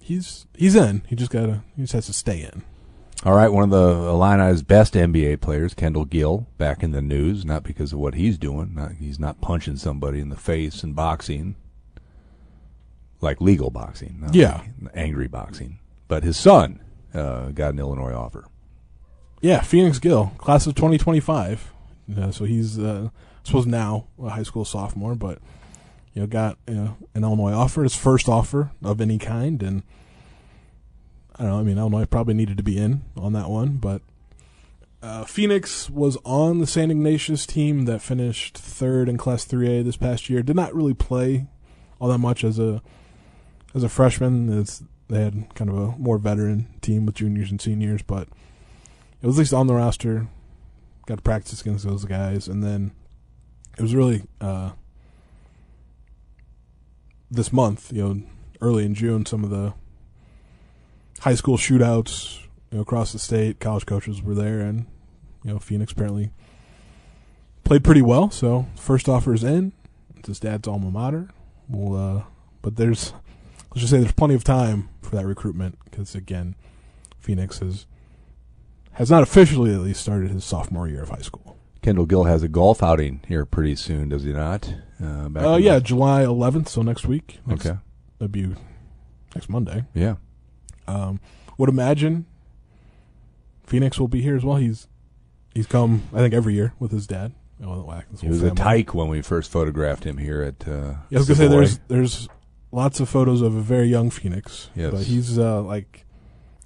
he's 0.00 0.46
he's 0.56 0.76
in. 0.76 1.02
He 1.08 1.16
just 1.16 1.30
gotta 1.32 1.62
he 1.74 1.82
just 1.82 1.92
has 1.94 2.06
to 2.06 2.12
stay 2.12 2.42
in. 2.42 2.62
All 3.24 3.34
right, 3.34 3.48
one 3.50 3.64
of 3.64 3.70
the 3.70 4.06
Illini's 4.08 4.62
best 4.62 4.92
NBA 4.92 5.40
players, 5.40 5.72
Kendall 5.72 6.04
Gill, 6.04 6.46
back 6.58 6.82
in 6.82 6.90
the 6.90 7.00
news, 7.00 7.46
not 7.46 7.62
because 7.64 7.94
of 7.94 7.98
what 7.98 8.14
he's 8.14 8.36
doing. 8.36 8.74
Not, 8.74 8.92
he's 9.00 9.18
not 9.18 9.40
punching 9.40 9.76
somebody 9.76 10.20
in 10.20 10.28
the 10.28 10.36
face 10.36 10.82
and 10.82 10.94
boxing, 10.94 11.56
like 13.22 13.40
legal 13.40 13.70
boxing. 13.70 14.18
not 14.20 14.34
Yeah. 14.34 14.60
like 14.82 14.92
angry 14.94 15.28
boxing. 15.28 15.78
But 16.08 16.24
his 16.24 16.36
son 16.36 16.80
uh, 17.16 17.50
got 17.50 17.72
an 17.72 17.78
Illinois 17.78 18.12
offer. 18.12 18.46
Yeah, 19.40 19.60
Phoenix 19.60 19.98
Gill, 19.98 20.32
class 20.38 20.66
of 20.66 20.74
2025. 20.74 21.72
Uh, 22.16 22.30
so 22.30 22.44
he's, 22.44 22.78
uh, 22.78 23.08
I 23.12 23.46
suppose 23.46 23.66
now 23.66 24.06
a 24.22 24.30
high 24.30 24.42
school 24.42 24.64
sophomore, 24.64 25.14
but 25.14 25.38
you 26.14 26.22
know 26.22 26.26
got 26.26 26.58
you 26.68 26.74
know, 26.74 26.96
an 27.14 27.24
Illinois 27.24 27.52
offer, 27.52 27.82
his 27.82 27.96
first 27.96 28.28
offer 28.28 28.70
of 28.82 29.00
any 29.00 29.18
kind, 29.18 29.62
and 29.62 29.82
I 31.34 31.42
don't 31.42 31.52
know. 31.52 31.58
I 31.58 31.62
mean, 31.62 31.78
Illinois 31.78 32.06
probably 32.06 32.34
needed 32.34 32.56
to 32.56 32.62
be 32.62 32.78
in 32.78 33.02
on 33.16 33.32
that 33.34 33.50
one, 33.50 33.76
but 33.76 34.02
uh, 35.02 35.24
Phoenix 35.24 35.90
was 35.90 36.16
on 36.24 36.58
the 36.58 36.66
San 36.66 36.90
Ignatius 36.90 37.46
team 37.46 37.84
that 37.84 38.00
finished 38.00 38.56
third 38.56 39.08
in 39.08 39.18
Class 39.18 39.44
3A 39.44 39.84
this 39.84 39.96
past 39.96 40.30
year. 40.30 40.42
Did 40.42 40.56
not 40.56 40.74
really 40.74 40.94
play 40.94 41.46
all 42.00 42.08
that 42.08 42.18
much 42.18 42.42
as 42.42 42.58
a 42.58 42.82
as 43.74 43.82
a 43.82 43.88
freshman. 43.88 44.58
It's, 44.58 44.82
they 45.08 45.22
had 45.22 45.54
kind 45.54 45.70
of 45.70 45.76
a 45.76 45.86
more 45.98 46.18
veteran 46.18 46.68
team 46.80 47.06
with 47.06 47.14
juniors 47.14 47.50
and 47.50 47.60
seniors, 47.60 48.02
but 48.02 48.28
it 49.22 49.26
was 49.26 49.36
at 49.36 49.40
least 49.40 49.54
on 49.54 49.66
the 49.66 49.74
roster. 49.74 50.26
Got 51.06 51.16
to 51.16 51.22
practice 51.22 51.60
against 51.60 51.86
those 51.86 52.04
guys, 52.04 52.48
and 52.48 52.64
then 52.64 52.90
it 53.78 53.82
was 53.82 53.94
really 53.94 54.24
uh, 54.40 54.72
this 57.30 57.52
month, 57.52 57.92
you 57.92 58.02
know, 58.02 58.22
early 58.60 58.84
in 58.84 58.94
June, 58.94 59.24
some 59.24 59.44
of 59.44 59.50
the 59.50 59.74
high 61.20 61.34
school 61.34 61.56
shootouts 61.56 62.40
you 62.70 62.78
know, 62.78 62.82
across 62.82 63.12
the 63.12 63.18
state. 63.18 63.60
College 63.60 63.86
coaches 63.86 64.22
were 64.22 64.34
there, 64.34 64.60
and 64.60 64.86
you 65.44 65.52
know, 65.52 65.58
Phoenix 65.58 65.92
apparently 65.92 66.30
played 67.62 67.84
pretty 67.84 68.02
well. 68.02 68.30
So 68.30 68.66
first 68.76 69.08
offer 69.08 69.32
is 69.32 69.44
in. 69.44 69.72
It's 70.16 70.28
his 70.28 70.40
dad's 70.40 70.66
alma 70.66 70.90
mater. 70.90 71.28
Well, 71.68 72.18
uh, 72.18 72.22
but 72.62 72.76
there's 72.76 73.12
let's 73.76 73.82
just 73.82 73.90
say 73.90 73.98
there's 74.00 74.12
plenty 74.12 74.34
of 74.34 74.42
time 74.42 74.88
for 75.02 75.14
that 75.16 75.26
recruitment 75.26 75.78
because 75.84 76.14
again, 76.14 76.54
Phoenix 77.18 77.58
has 77.58 77.84
has 78.92 79.10
not 79.10 79.22
officially 79.22 79.74
at 79.74 79.80
least 79.80 80.00
started 80.00 80.30
his 80.30 80.44
sophomore 80.44 80.88
year 80.88 81.02
of 81.02 81.10
high 81.10 81.20
school. 81.20 81.58
Kendall 81.82 82.06
Gill 82.06 82.24
has 82.24 82.42
a 82.42 82.48
golf 82.48 82.82
outing 82.82 83.20
here 83.28 83.44
pretty 83.44 83.76
soon, 83.76 84.08
does 84.08 84.24
he 84.24 84.32
not? 84.32 84.72
Uh, 85.00 85.28
Uh, 85.36 85.56
yeah, 85.56 85.78
July 85.78 86.22
11th, 86.24 86.68
so 86.68 86.80
next 86.80 87.04
week. 87.04 87.38
Next, 87.46 87.66
Okay. 87.66 87.78
that'd 88.18 88.32
be 88.32 88.54
next 89.34 89.50
Monday. 89.50 89.84
Yeah. 89.92 90.14
Um, 90.88 91.20
would 91.58 91.68
imagine 91.68 92.24
Phoenix 93.64 94.00
will 94.00 94.08
be 94.08 94.22
here 94.22 94.36
as 94.36 94.42
well. 94.44 94.56
He's 94.56 94.88
he's 95.52 95.66
come, 95.66 96.04
I 96.14 96.18
think, 96.20 96.32
every 96.32 96.54
year 96.54 96.72
with 96.78 96.92
his 96.92 97.06
dad. 97.06 97.34
Know, 97.60 98.02
He 98.20 98.28
was 98.28 98.42
a 98.42 98.50
tyke 98.50 98.94
when 98.94 99.08
we 99.08 99.20
first 99.20 99.50
photographed 99.50 100.04
him 100.04 100.16
here 100.18 100.42
at. 100.42 100.66
Uh, 100.66 100.94
Yeah, 101.10 101.18
I 101.18 101.18
was 101.18 101.28
gonna 101.28 101.36
say 101.36 101.48
there's 101.48 101.78
there's 101.88 102.28
lots 102.76 103.00
of 103.00 103.08
photos 103.08 103.40
of 103.40 103.56
a 103.56 103.60
very 103.62 103.88
young 103.88 104.10
Phoenix. 104.10 104.68
Yes. 104.76 104.92
but 104.92 105.02
he's 105.04 105.38
uh, 105.38 105.62
like 105.62 106.04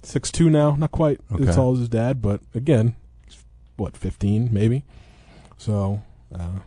six 0.03 0.29
two 0.31 0.49
now, 0.49 0.75
not 0.75 0.91
quite 0.91 1.19
Okay. 1.33 1.47
as 1.47 1.55
tall 1.55 1.71
as 1.73 1.79
his 1.79 1.89
dad, 1.89 2.21
but 2.21 2.41
again, 2.53 2.95
what 3.77 3.95
fifteen 3.97 4.49
maybe. 4.51 4.83
So, 5.57 6.01
uh, 6.37 6.59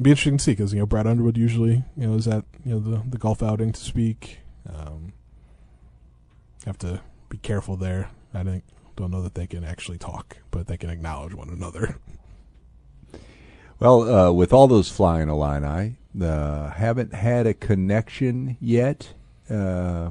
be 0.00 0.10
interesting 0.10 0.38
to 0.38 0.44
see 0.44 0.52
because 0.52 0.72
you 0.72 0.78
know 0.78 0.86
Brad 0.86 1.06
Underwood 1.06 1.36
usually 1.36 1.82
you 1.96 2.06
know 2.06 2.14
is 2.14 2.28
at 2.28 2.44
you 2.64 2.72
know 2.74 2.78
the 2.80 3.02
the 3.08 3.18
golf 3.18 3.42
outing 3.42 3.72
to 3.72 3.80
speak. 3.80 4.38
Um, 4.68 5.12
have 6.66 6.78
to 6.78 7.00
be 7.28 7.38
careful 7.38 7.76
there. 7.76 8.10
I 8.32 8.44
think 8.44 8.64
don't 8.96 9.10
know 9.10 9.22
that 9.22 9.34
they 9.34 9.46
can 9.46 9.64
actually 9.64 9.98
talk, 9.98 10.36
but 10.50 10.66
they 10.68 10.76
can 10.76 10.90
acknowledge 10.90 11.34
one 11.34 11.48
another. 11.48 11.96
Well, 13.78 14.02
uh, 14.02 14.30
with 14.32 14.52
all 14.52 14.68
those 14.68 14.90
flying 14.90 15.30
Illini, 15.30 15.96
uh, 16.20 16.70
haven't 16.70 17.12
had 17.14 17.46
a 17.46 17.54
connection 17.54 18.56
yet 18.60 19.14
uh, 19.50 20.10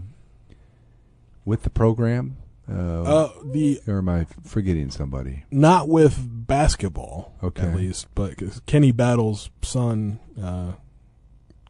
with 1.46 1.64
the 1.64 1.70
program. 1.70 2.38
Uh, 2.72 3.02
Uh, 3.02 3.30
the 3.52 3.80
or 3.88 3.98
am 3.98 4.10
I 4.10 4.26
forgetting 4.44 4.92
somebody? 4.92 5.44
not 5.50 5.90
with 5.90 6.20
basketball, 6.48 7.34
Okay. 7.42 7.64
at 7.64 7.76
least, 7.76 8.08
but 8.14 8.38
'cause 8.38 8.62
Kenny 8.68 8.92
Battle's 8.92 9.50
son, 9.64 10.20
uh, 10.42 10.74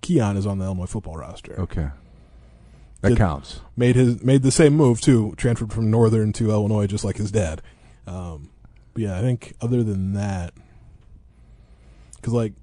Keon, 0.01 0.35
is 0.35 0.45
on 0.45 0.57
the 0.59 0.65
Illinois 0.65 0.85
football 0.87 1.15
roster. 1.15 1.55
Okay, 1.57 1.89
that 3.01 3.09
Did- 3.09 3.17
counts. 3.17 3.61
Made 3.77 3.95
his 3.95 4.21
made 4.21 4.43
the 4.43 4.51
same 4.51 4.75
move 4.75 4.99
too, 4.99 5.33
transferred 5.37 5.71
from 5.71 5.89
Northern 5.89 6.33
to 6.33 6.49
Illinois, 6.51 6.85
just 6.87 7.05
like 7.05 7.15
his 7.17 7.31
dad. 7.31 7.61
Um, 8.05 8.49
but 8.93 9.03
yeah, 9.03 9.17
I 9.17 9.21
think 9.21 9.53
other 9.61 9.83
than 9.83 10.13
that, 10.15 10.53
because 12.17 12.33
like 12.33 12.53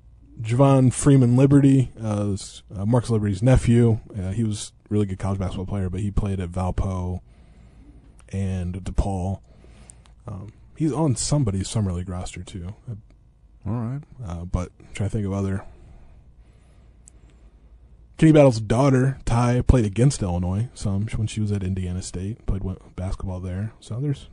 Javon 0.40 0.92
Freeman 0.92 1.36
Liberty, 1.36 1.92
uh, 2.02 2.36
uh, 2.74 2.84
Marcus 2.84 3.10
Liberty's 3.10 3.42
nephew, 3.42 4.00
uh, 4.18 4.30
he 4.30 4.44
was 4.44 4.72
a 4.84 4.94
really 4.94 5.06
good 5.06 5.18
college 5.18 5.38
basketball 5.38 5.66
player, 5.66 5.88
but 5.88 6.00
he 6.00 6.10
played 6.10 6.40
at 6.40 6.50
Valpo 6.50 7.20
and 8.28 8.74
DePaul. 8.74 9.40
Um, 10.26 10.52
he's 10.76 10.92
on 10.92 11.16
somebody's 11.16 11.68
summer 11.68 11.92
league 11.92 12.08
roster 12.08 12.42
too. 12.42 12.74
All 13.66 13.72
right. 13.72 14.02
Uh, 14.24 14.44
but 14.44 14.70
I'm 14.78 14.86
trying 14.94 15.08
to 15.08 15.12
think 15.16 15.26
of 15.26 15.32
other. 15.32 15.64
Kenny 18.18 18.32
Battle's 18.32 18.60
daughter, 18.60 19.18
Ty, 19.26 19.60
played 19.62 19.84
against 19.84 20.22
Illinois 20.22 20.68
some 20.74 21.06
when 21.16 21.26
she 21.26 21.40
was 21.40 21.52
at 21.52 21.62
Indiana 21.62 22.00
State. 22.00 22.46
Played 22.46 22.62
basketball 22.94 23.40
there. 23.40 23.72
So 23.80 24.00
there's 24.00 24.28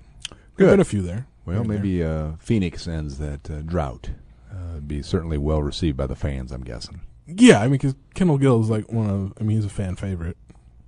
Good. 0.56 0.70
been 0.70 0.80
a 0.80 0.86
few 0.86 1.02
there. 1.02 1.28
Well, 1.46 1.64
there. 1.64 1.66
maybe 1.66 2.04
uh, 2.04 2.34
Phoenix 2.40 2.88
ends 2.88 3.18
that 3.18 3.50
uh, 3.52 3.62
drought. 3.62 4.12
Uh, 4.54 4.80
be 4.80 5.02
certainly 5.02 5.38
well 5.38 5.64
received 5.64 5.98
by 5.98 6.06
the 6.06 6.16
fans. 6.16 6.52
I'm 6.52 6.64
guessing. 6.64 7.02
Yeah, 7.26 7.60
I 7.60 7.64
mean, 7.64 7.74
because 7.74 7.96
Kendall 8.14 8.38
Gill 8.38 8.62
is 8.62 8.70
like 8.70 8.92
one 8.92 9.10
of. 9.10 9.34
I 9.40 9.44
mean, 9.44 9.58
he's 9.58 9.66
a 9.66 9.70
fan 9.70 9.96
favorite. 9.96 10.38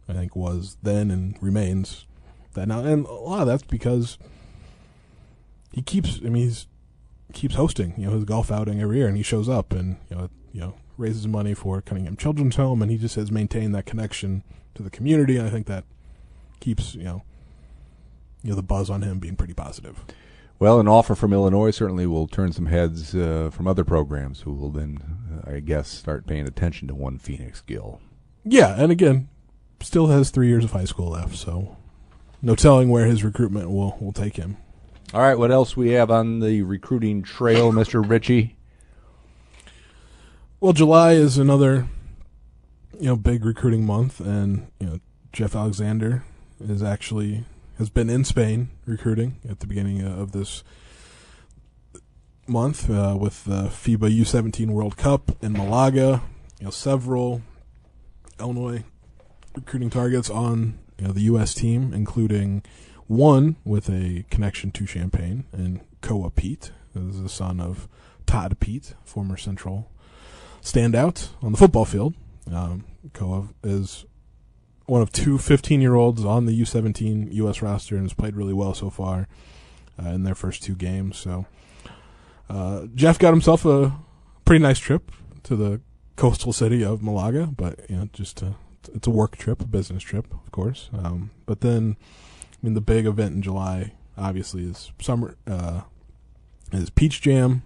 I 0.07 0.13
think 0.13 0.35
was 0.35 0.77
then 0.83 1.09
and 1.09 1.35
remains 1.41 2.05
that 2.53 2.67
now, 2.67 2.81
and 2.81 3.05
a 3.07 3.13
lot 3.13 3.41
of 3.41 3.47
that's 3.47 3.63
because 3.63 4.17
he 5.71 5.81
keeps. 5.81 6.19
I 6.23 6.29
mean, 6.29 6.43
he's 6.43 6.67
keeps 7.33 7.55
hosting. 7.55 7.93
You 7.97 8.07
know, 8.07 8.15
his 8.15 8.25
golf 8.25 8.51
outing 8.51 8.81
every 8.81 8.97
year, 8.97 9.07
and 9.07 9.17
he 9.17 9.23
shows 9.23 9.49
up 9.49 9.71
and 9.73 9.97
you 10.09 10.15
know, 10.15 10.29
you 10.51 10.61
know, 10.61 10.73
raises 10.97 11.27
money 11.27 11.53
for 11.53 11.81
Cunningham 11.81 12.17
Children's 12.17 12.57
Home, 12.57 12.81
and 12.81 12.91
he 12.91 12.97
just 12.97 13.15
has 13.15 13.31
maintained 13.31 13.73
that 13.73 13.85
connection 13.85 14.43
to 14.75 14.83
the 14.83 14.89
community. 14.89 15.37
And 15.37 15.47
I 15.47 15.49
think 15.49 15.65
that 15.67 15.85
keeps 16.59 16.95
you 16.95 17.03
know 17.03 17.23
you 18.43 18.51
know 18.51 18.55
the 18.55 18.63
buzz 18.63 18.89
on 18.89 19.01
him 19.01 19.19
being 19.19 19.35
pretty 19.35 19.53
positive. 19.53 20.03
Well, 20.57 20.79
an 20.79 20.87
offer 20.87 21.15
from 21.15 21.33
Illinois 21.33 21.71
certainly 21.71 22.07
will 22.07 22.27
turn 22.27 22.53
some 22.53 22.67
heads 22.67 23.13
uh, 23.13 23.49
from 23.51 23.67
other 23.67 23.83
programs 23.83 24.41
who 24.41 24.53
will 24.53 24.71
then, 24.71 24.99
uh, 25.45 25.55
I 25.55 25.59
guess, 25.59 25.89
start 25.89 26.25
paying 26.25 26.47
attention 26.47 26.87
to 26.87 26.95
one 26.95 27.17
Phoenix 27.17 27.61
Gill. 27.61 27.99
Yeah, 28.45 28.73
and 28.77 28.91
again, 28.91 29.27
still 29.81 30.07
has 30.07 30.29
three 30.29 30.47
years 30.47 30.63
of 30.63 30.71
high 30.71 30.85
school 30.85 31.09
left, 31.11 31.35
so 31.35 31.75
no 32.41 32.55
telling 32.55 32.89
where 32.89 33.05
his 33.05 33.23
recruitment 33.23 33.69
will 33.69 33.97
will 33.99 34.13
take 34.13 34.37
him. 34.37 34.57
All 35.13 35.21
right, 35.21 35.37
what 35.37 35.51
else 35.51 35.75
we 35.75 35.89
have 35.89 36.09
on 36.09 36.39
the 36.39 36.61
recruiting 36.61 37.21
trail, 37.21 37.71
Mister 37.71 38.01
Richey? 38.01 38.55
Well, 40.59 40.73
July 40.73 41.13
is 41.13 41.37
another 41.37 41.87
you 42.99 43.07
know 43.07 43.15
big 43.15 43.43
recruiting 43.43 43.85
month, 43.85 44.19
and 44.21 44.67
you 44.79 44.87
know 44.87 44.99
Jeff 45.33 45.55
Alexander 45.55 46.23
is 46.61 46.81
actually 46.81 47.43
has 47.77 47.89
been 47.89 48.09
in 48.09 48.23
Spain 48.23 48.69
recruiting 48.85 49.37
at 49.49 49.59
the 49.59 49.67
beginning 49.67 50.01
of 50.01 50.31
this 50.31 50.63
month 52.47 52.89
uh, 52.89 53.17
with 53.19 53.43
the 53.45 53.63
FIBA 53.63 54.17
U17 54.19 54.67
World 54.67 54.97
Cup 54.97 55.31
in 55.41 55.53
Malaga. 55.53 56.21
You 56.59 56.65
know, 56.65 56.71
several 56.71 57.41
Illinois 58.39 58.83
recruiting 59.55 59.89
targets 59.89 60.29
on 60.29 60.79
you 60.97 61.07
know 61.07 61.13
the 61.13 61.21
U.S. 61.23 61.53
team, 61.53 61.93
including 61.93 62.63
one 63.07 63.57
with 63.63 63.89
a 63.89 64.25
connection 64.29 64.71
to 64.71 64.85
Champaign 64.85 65.45
and 65.51 65.81
Koa 66.01 66.31
Peat, 66.31 66.71
is 66.95 67.21
the 67.21 67.29
son 67.29 67.59
of 67.59 67.87
Todd 68.25 68.59
Peat, 68.59 68.95
former 69.03 69.37
Central 69.37 69.91
standout 70.61 71.29
on 71.41 71.51
the 71.51 71.57
football 71.57 71.85
field. 71.85 72.15
Um, 72.51 72.85
Koa 73.13 73.49
is 73.63 74.05
one 74.85 75.01
of 75.01 75.11
two 75.11 75.37
15 75.37 75.81
year 75.81 75.95
olds 75.95 76.23
on 76.23 76.45
the 76.45 76.61
U17 76.61 77.33
U.S. 77.33 77.61
roster 77.61 77.95
and 77.95 78.05
has 78.05 78.13
played 78.13 78.35
really 78.35 78.53
well 78.53 78.73
so 78.73 78.89
far 78.89 79.27
uh, 80.03 80.09
in 80.09 80.23
their 80.23 80.35
first 80.35 80.63
two 80.63 80.75
games. 80.75 81.17
So 81.17 81.45
uh, 82.49 82.87
Jeff 82.93 83.17
got 83.17 83.31
himself 83.31 83.65
a 83.65 83.97
pretty 84.45 84.61
nice 84.61 84.79
trip 84.79 85.11
to 85.43 85.55
the 85.55 85.81
coastal 86.15 86.53
city 86.53 86.83
of 86.83 87.01
Malaga, 87.01 87.47
but 87.47 87.79
you 87.89 87.95
know, 87.95 88.09
just 88.13 88.41
a, 88.41 88.55
it's 88.93 89.07
a 89.07 89.11
work 89.11 89.37
trip, 89.37 89.61
a 89.61 89.65
business 89.65 90.03
trip, 90.03 90.31
of 90.33 90.51
course. 90.51 90.89
Um, 90.93 91.31
but 91.45 91.61
then, 91.61 91.97
I 92.53 92.57
mean, 92.61 92.73
the 92.73 92.81
big 92.81 93.05
event 93.05 93.35
in 93.35 93.41
July 93.41 93.93
obviously 94.17 94.63
is 94.63 94.91
summer 95.01 95.35
uh, 95.47 95.81
is 96.71 96.89
Peach 96.89 97.21
Jam. 97.21 97.63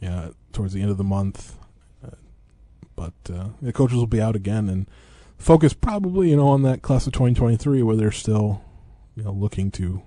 Yeah, 0.00 0.28
towards 0.52 0.72
the 0.72 0.80
end 0.80 0.90
of 0.90 0.96
the 0.96 1.04
month. 1.04 1.56
Uh, 2.04 2.16
but 2.94 3.14
uh, 3.32 3.48
the 3.60 3.72
coaches 3.72 3.96
will 3.96 4.06
be 4.06 4.20
out 4.20 4.36
again 4.36 4.68
and 4.68 4.88
focus 5.38 5.72
probably 5.72 6.30
you 6.30 6.36
know 6.36 6.48
on 6.48 6.62
that 6.62 6.82
class 6.82 7.06
of 7.06 7.12
2023 7.12 7.82
where 7.82 7.96
they're 7.96 8.10
still 8.10 8.62
you 9.14 9.22
know 9.22 9.32
looking 9.32 9.70
to 9.72 10.02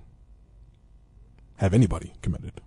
have 1.56 1.74
anybody 1.74 2.12
committed. 2.22 2.60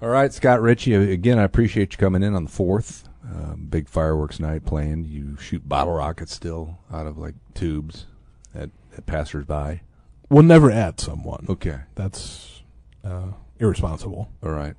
All 0.00 0.08
right, 0.08 0.32
Scott 0.32 0.60
Richey. 0.60 0.94
Again, 0.94 1.38
I 1.38 1.44
appreciate 1.44 1.92
you 1.92 1.98
coming 1.98 2.22
in 2.22 2.34
on 2.34 2.44
the 2.44 2.50
fourth. 2.50 3.08
Um, 3.24 3.68
big 3.70 3.88
fireworks 3.88 4.40
night 4.40 4.64
planned. 4.64 5.06
You 5.06 5.36
shoot 5.36 5.68
bottle 5.68 5.94
rockets 5.94 6.34
still 6.34 6.78
out 6.92 7.06
of 7.06 7.18
like 7.18 7.34
tubes 7.54 8.06
at, 8.52 8.70
at 8.96 9.06
passersby. 9.06 9.82
We'll 10.28 10.42
never 10.42 10.70
add 10.72 10.98
someone. 10.98 11.46
Okay. 11.48 11.80
That's 11.94 12.62
uh, 13.04 13.28
irresponsible. 13.60 14.28
All 14.42 14.50
right. 14.50 14.74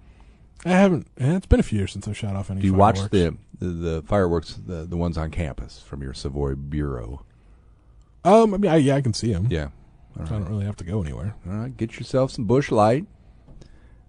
I 0.65 0.69
haven't. 0.69 1.07
eh, 1.19 1.35
It's 1.35 1.45
been 1.45 1.59
a 1.59 1.63
few 1.63 1.77
years 1.79 1.91
since 1.91 2.07
I 2.07 2.13
shot 2.13 2.35
off 2.35 2.49
any. 2.49 2.61
Do 2.61 2.67
you 2.67 2.73
watch 2.73 2.95
fireworks. 2.97 3.11
the, 3.59 3.65
the 3.65 3.65
the 3.73 4.01
fireworks, 4.03 4.53
the 4.65 4.85
the 4.85 4.95
ones 4.97 5.17
on 5.17 5.29
campus 5.31 5.79
from 5.81 6.01
your 6.01 6.13
Savoy 6.13 6.55
bureau? 6.55 7.25
Um, 8.23 8.53
I 8.53 8.57
mean, 8.57 8.71
I, 8.71 8.75
yeah, 8.77 8.95
I 8.95 9.01
can 9.01 9.13
see 9.13 9.33
them. 9.33 9.47
Yeah. 9.49 9.69
So 10.17 10.23
I 10.35 10.39
don't 10.39 10.47
really 10.49 10.65
have 10.65 10.77
to 10.77 10.83
go 10.85 11.01
anywhere. 11.01 11.35
All 11.47 11.53
right. 11.53 11.75
Get 11.75 11.97
yourself 11.97 12.31
some 12.31 12.45
Busch 12.45 12.71
Light, 12.71 13.05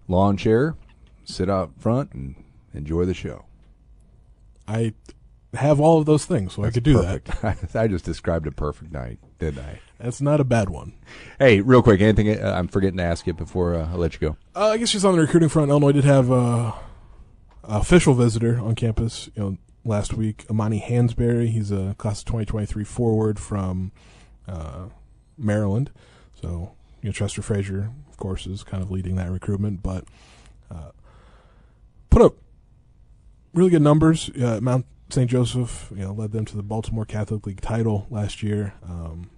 lawn 0.07 0.37
chair, 0.37 0.77
sit 1.25 1.49
out 1.51 1.73
front, 1.79 2.13
and 2.13 2.35
enjoy 2.75 3.05
the 3.07 3.15
show. 3.15 3.47
I 4.69 4.93
have 5.55 5.81
all 5.81 5.99
of 5.99 6.07
those 6.07 6.25
things, 6.25 6.55
so 6.55 6.65
I 6.65 6.71
could 6.71 6.83
do 6.83 7.01
that. 7.01 7.67
I 7.75 7.87
just 7.89 8.05
described 8.05 8.47
a 8.47 8.53
perfect 8.53 8.93
night, 8.93 9.19
didn't 9.39 9.65
I? 9.65 9.81
That's 9.99 10.21
not 10.21 10.41
a 10.41 10.45
bad 10.45 10.69
one. 10.69 10.95
Hey, 11.39 11.61
real 11.61 11.83
quick, 11.83 12.01
anything 12.01 12.29
uh, 12.31 12.55
I'm 12.57 12.69
forgetting 12.69 12.99
to 12.99 13.05
ask 13.05 13.27
you 13.27 13.33
before 13.33 13.75
uh, 13.75 13.91
I 13.93 13.95
let 13.95 14.15
you 14.15 14.21
go? 14.21 14.37
Uh, 14.55 14.71
I 14.71 14.77
guess 14.77 14.93
just 14.93 15.05
on 15.05 15.15
the 15.15 15.21
recruiting 15.21 15.49
front, 15.49 15.71
Illinois 15.71 15.93
did 15.93 16.05
have 16.05 16.31
uh, 16.31 16.73
a 17.63 17.79
official 17.79 18.15
visitor 18.15 18.59
on 18.61 18.75
campus. 18.75 19.31
You 19.35 19.43
know, 19.43 19.59
last 19.85 20.15
week, 20.15 20.45
Amani 20.51 20.81
Hansberry. 20.81 21.49
He's 21.49 21.71
a 21.71 21.95
class 21.99 22.21
of 22.21 22.27
2023 22.27 22.85
forward 22.85 23.39
from 23.39 23.93
uh, 24.49 24.87
Maryland. 25.39 25.91
So, 26.41 26.75
you 27.03 27.09
know, 27.09 27.13
Chester 27.13 27.43
Frazier, 27.43 27.91
of 28.11 28.17
course, 28.17 28.47
is 28.47 28.63
kind 28.63 28.83
of 28.83 28.91
leading 28.91 29.17
that 29.17 29.31
recruitment, 29.31 29.83
but 29.83 30.05
uh, 30.71 30.91
put 32.11 32.23
up 32.23 32.35
really 33.53 33.71
good 33.71 33.83
numbers. 33.83 34.31
Uh, 34.31 34.59
Mount 34.61 34.87
St. 35.11 35.31
Joseph, 35.31 35.93
you 35.95 36.03
know, 36.03 36.13
led 36.13 36.33
them 36.33 36.45
to 36.47 36.57
the 36.57 36.63
Baltimore 36.63 37.05
Catholic 37.05 37.47
League 37.47 37.61
title 37.61 38.07
last 38.11 38.43
year. 38.43 38.75
Um, 38.83 39.31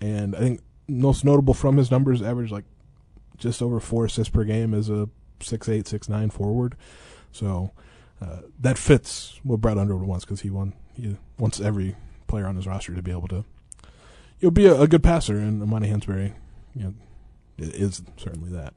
and 0.00 0.34
I 0.34 0.38
think 0.40 0.60
most 0.88 1.24
notable 1.24 1.54
from 1.54 1.76
his 1.76 1.90
numbers, 1.90 2.22
average 2.22 2.50
like 2.50 2.64
just 3.36 3.62
over 3.62 3.80
four 3.80 4.04
assists 4.06 4.32
per 4.32 4.44
game 4.44 4.74
as 4.74 4.90
a 4.90 5.08
six 5.40 5.68
eight 5.68 5.86
six 5.86 6.08
nine 6.08 6.30
forward. 6.30 6.76
So 7.32 7.70
uh, 8.20 8.40
that 8.58 8.76
fits 8.76 9.40
what 9.42 9.60
Brad 9.60 9.78
Underwood 9.78 10.06
wants 10.06 10.24
because 10.24 10.40
he 10.40 10.50
won. 10.50 10.74
He 10.94 11.16
wants 11.38 11.60
every 11.60 11.96
player 12.26 12.46
on 12.46 12.56
his 12.56 12.66
roster 12.66 12.94
to 12.94 13.02
be 13.02 13.10
able 13.10 13.28
to, 13.28 13.44
you 14.40 14.46
will 14.46 14.50
be 14.50 14.66
a, 14.66 14.80
a 14.80 14.88
good 14.88 15.02
passer, 15.02 15.36
and 15.38 15.62
Amani 15.62 15.88
Hansberry, 15.88 16.34
you 16.74 16.82
know, 16.82 16.94
is 17.58 18.02
certainly 18.16 18.50
that. 18.50 18.74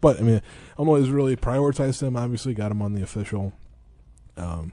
But 0.00 0.18
I 0.18 0.22
mean, 0.22 0.42
Illinois 0.78 1.00
has 1.00 1.10
really 1.10 1.36
prioritized 1.36 2.02
him. 2.02 2.16
Obviously, 2.16 2.54
got 2.54 2.70
him 2.70 2.82
on 2.82 2.92
the 2.92 3.02
official. 3.02 3.52
Um, 4.36 4.72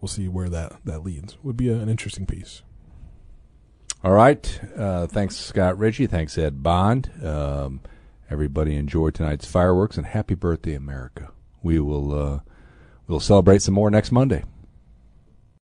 we'll 0.00 0.08
see 0.08 0.28
where 0.28 0.48
that 0.48 0.76
that 0.84 1.04
leads. 1.04 1.36
Would 1.42 1.56
be 1.56 1.68
a, 1.68 1.76
an 1.76 1.88
interesting 1.88 2.26
piece. 2.26 2.62
All 4.02 4.12
right. 4.12 4.60
Uh, 4.76 5.06
thanks, 5.06 5.36
Scott 5.36 5.78
Richey. 5.78 6.06
Thanks, 6.06 6.36
Ed 6.36 6.62
Bond. 6.62 7.10
Um, 7.24 7.80
everybody 8.30 8.76
enjoy 8.76 9.10
tonight's 9.10 9.46
fireworks 9.46 9.96
and 9.96 10.06
happy 10.06 10.34
birthday, 10.34 10.74
America. 10.74 11.32
We 11.62 11.80
will 11.80 12.14
uh, 12.14 12.40
we'll 13.06 13.20
celebrate 13.20 13.62
some 13.62 13.74
more 13.74 13.90
next 13.90 14.12
Monday. 14.12 14.44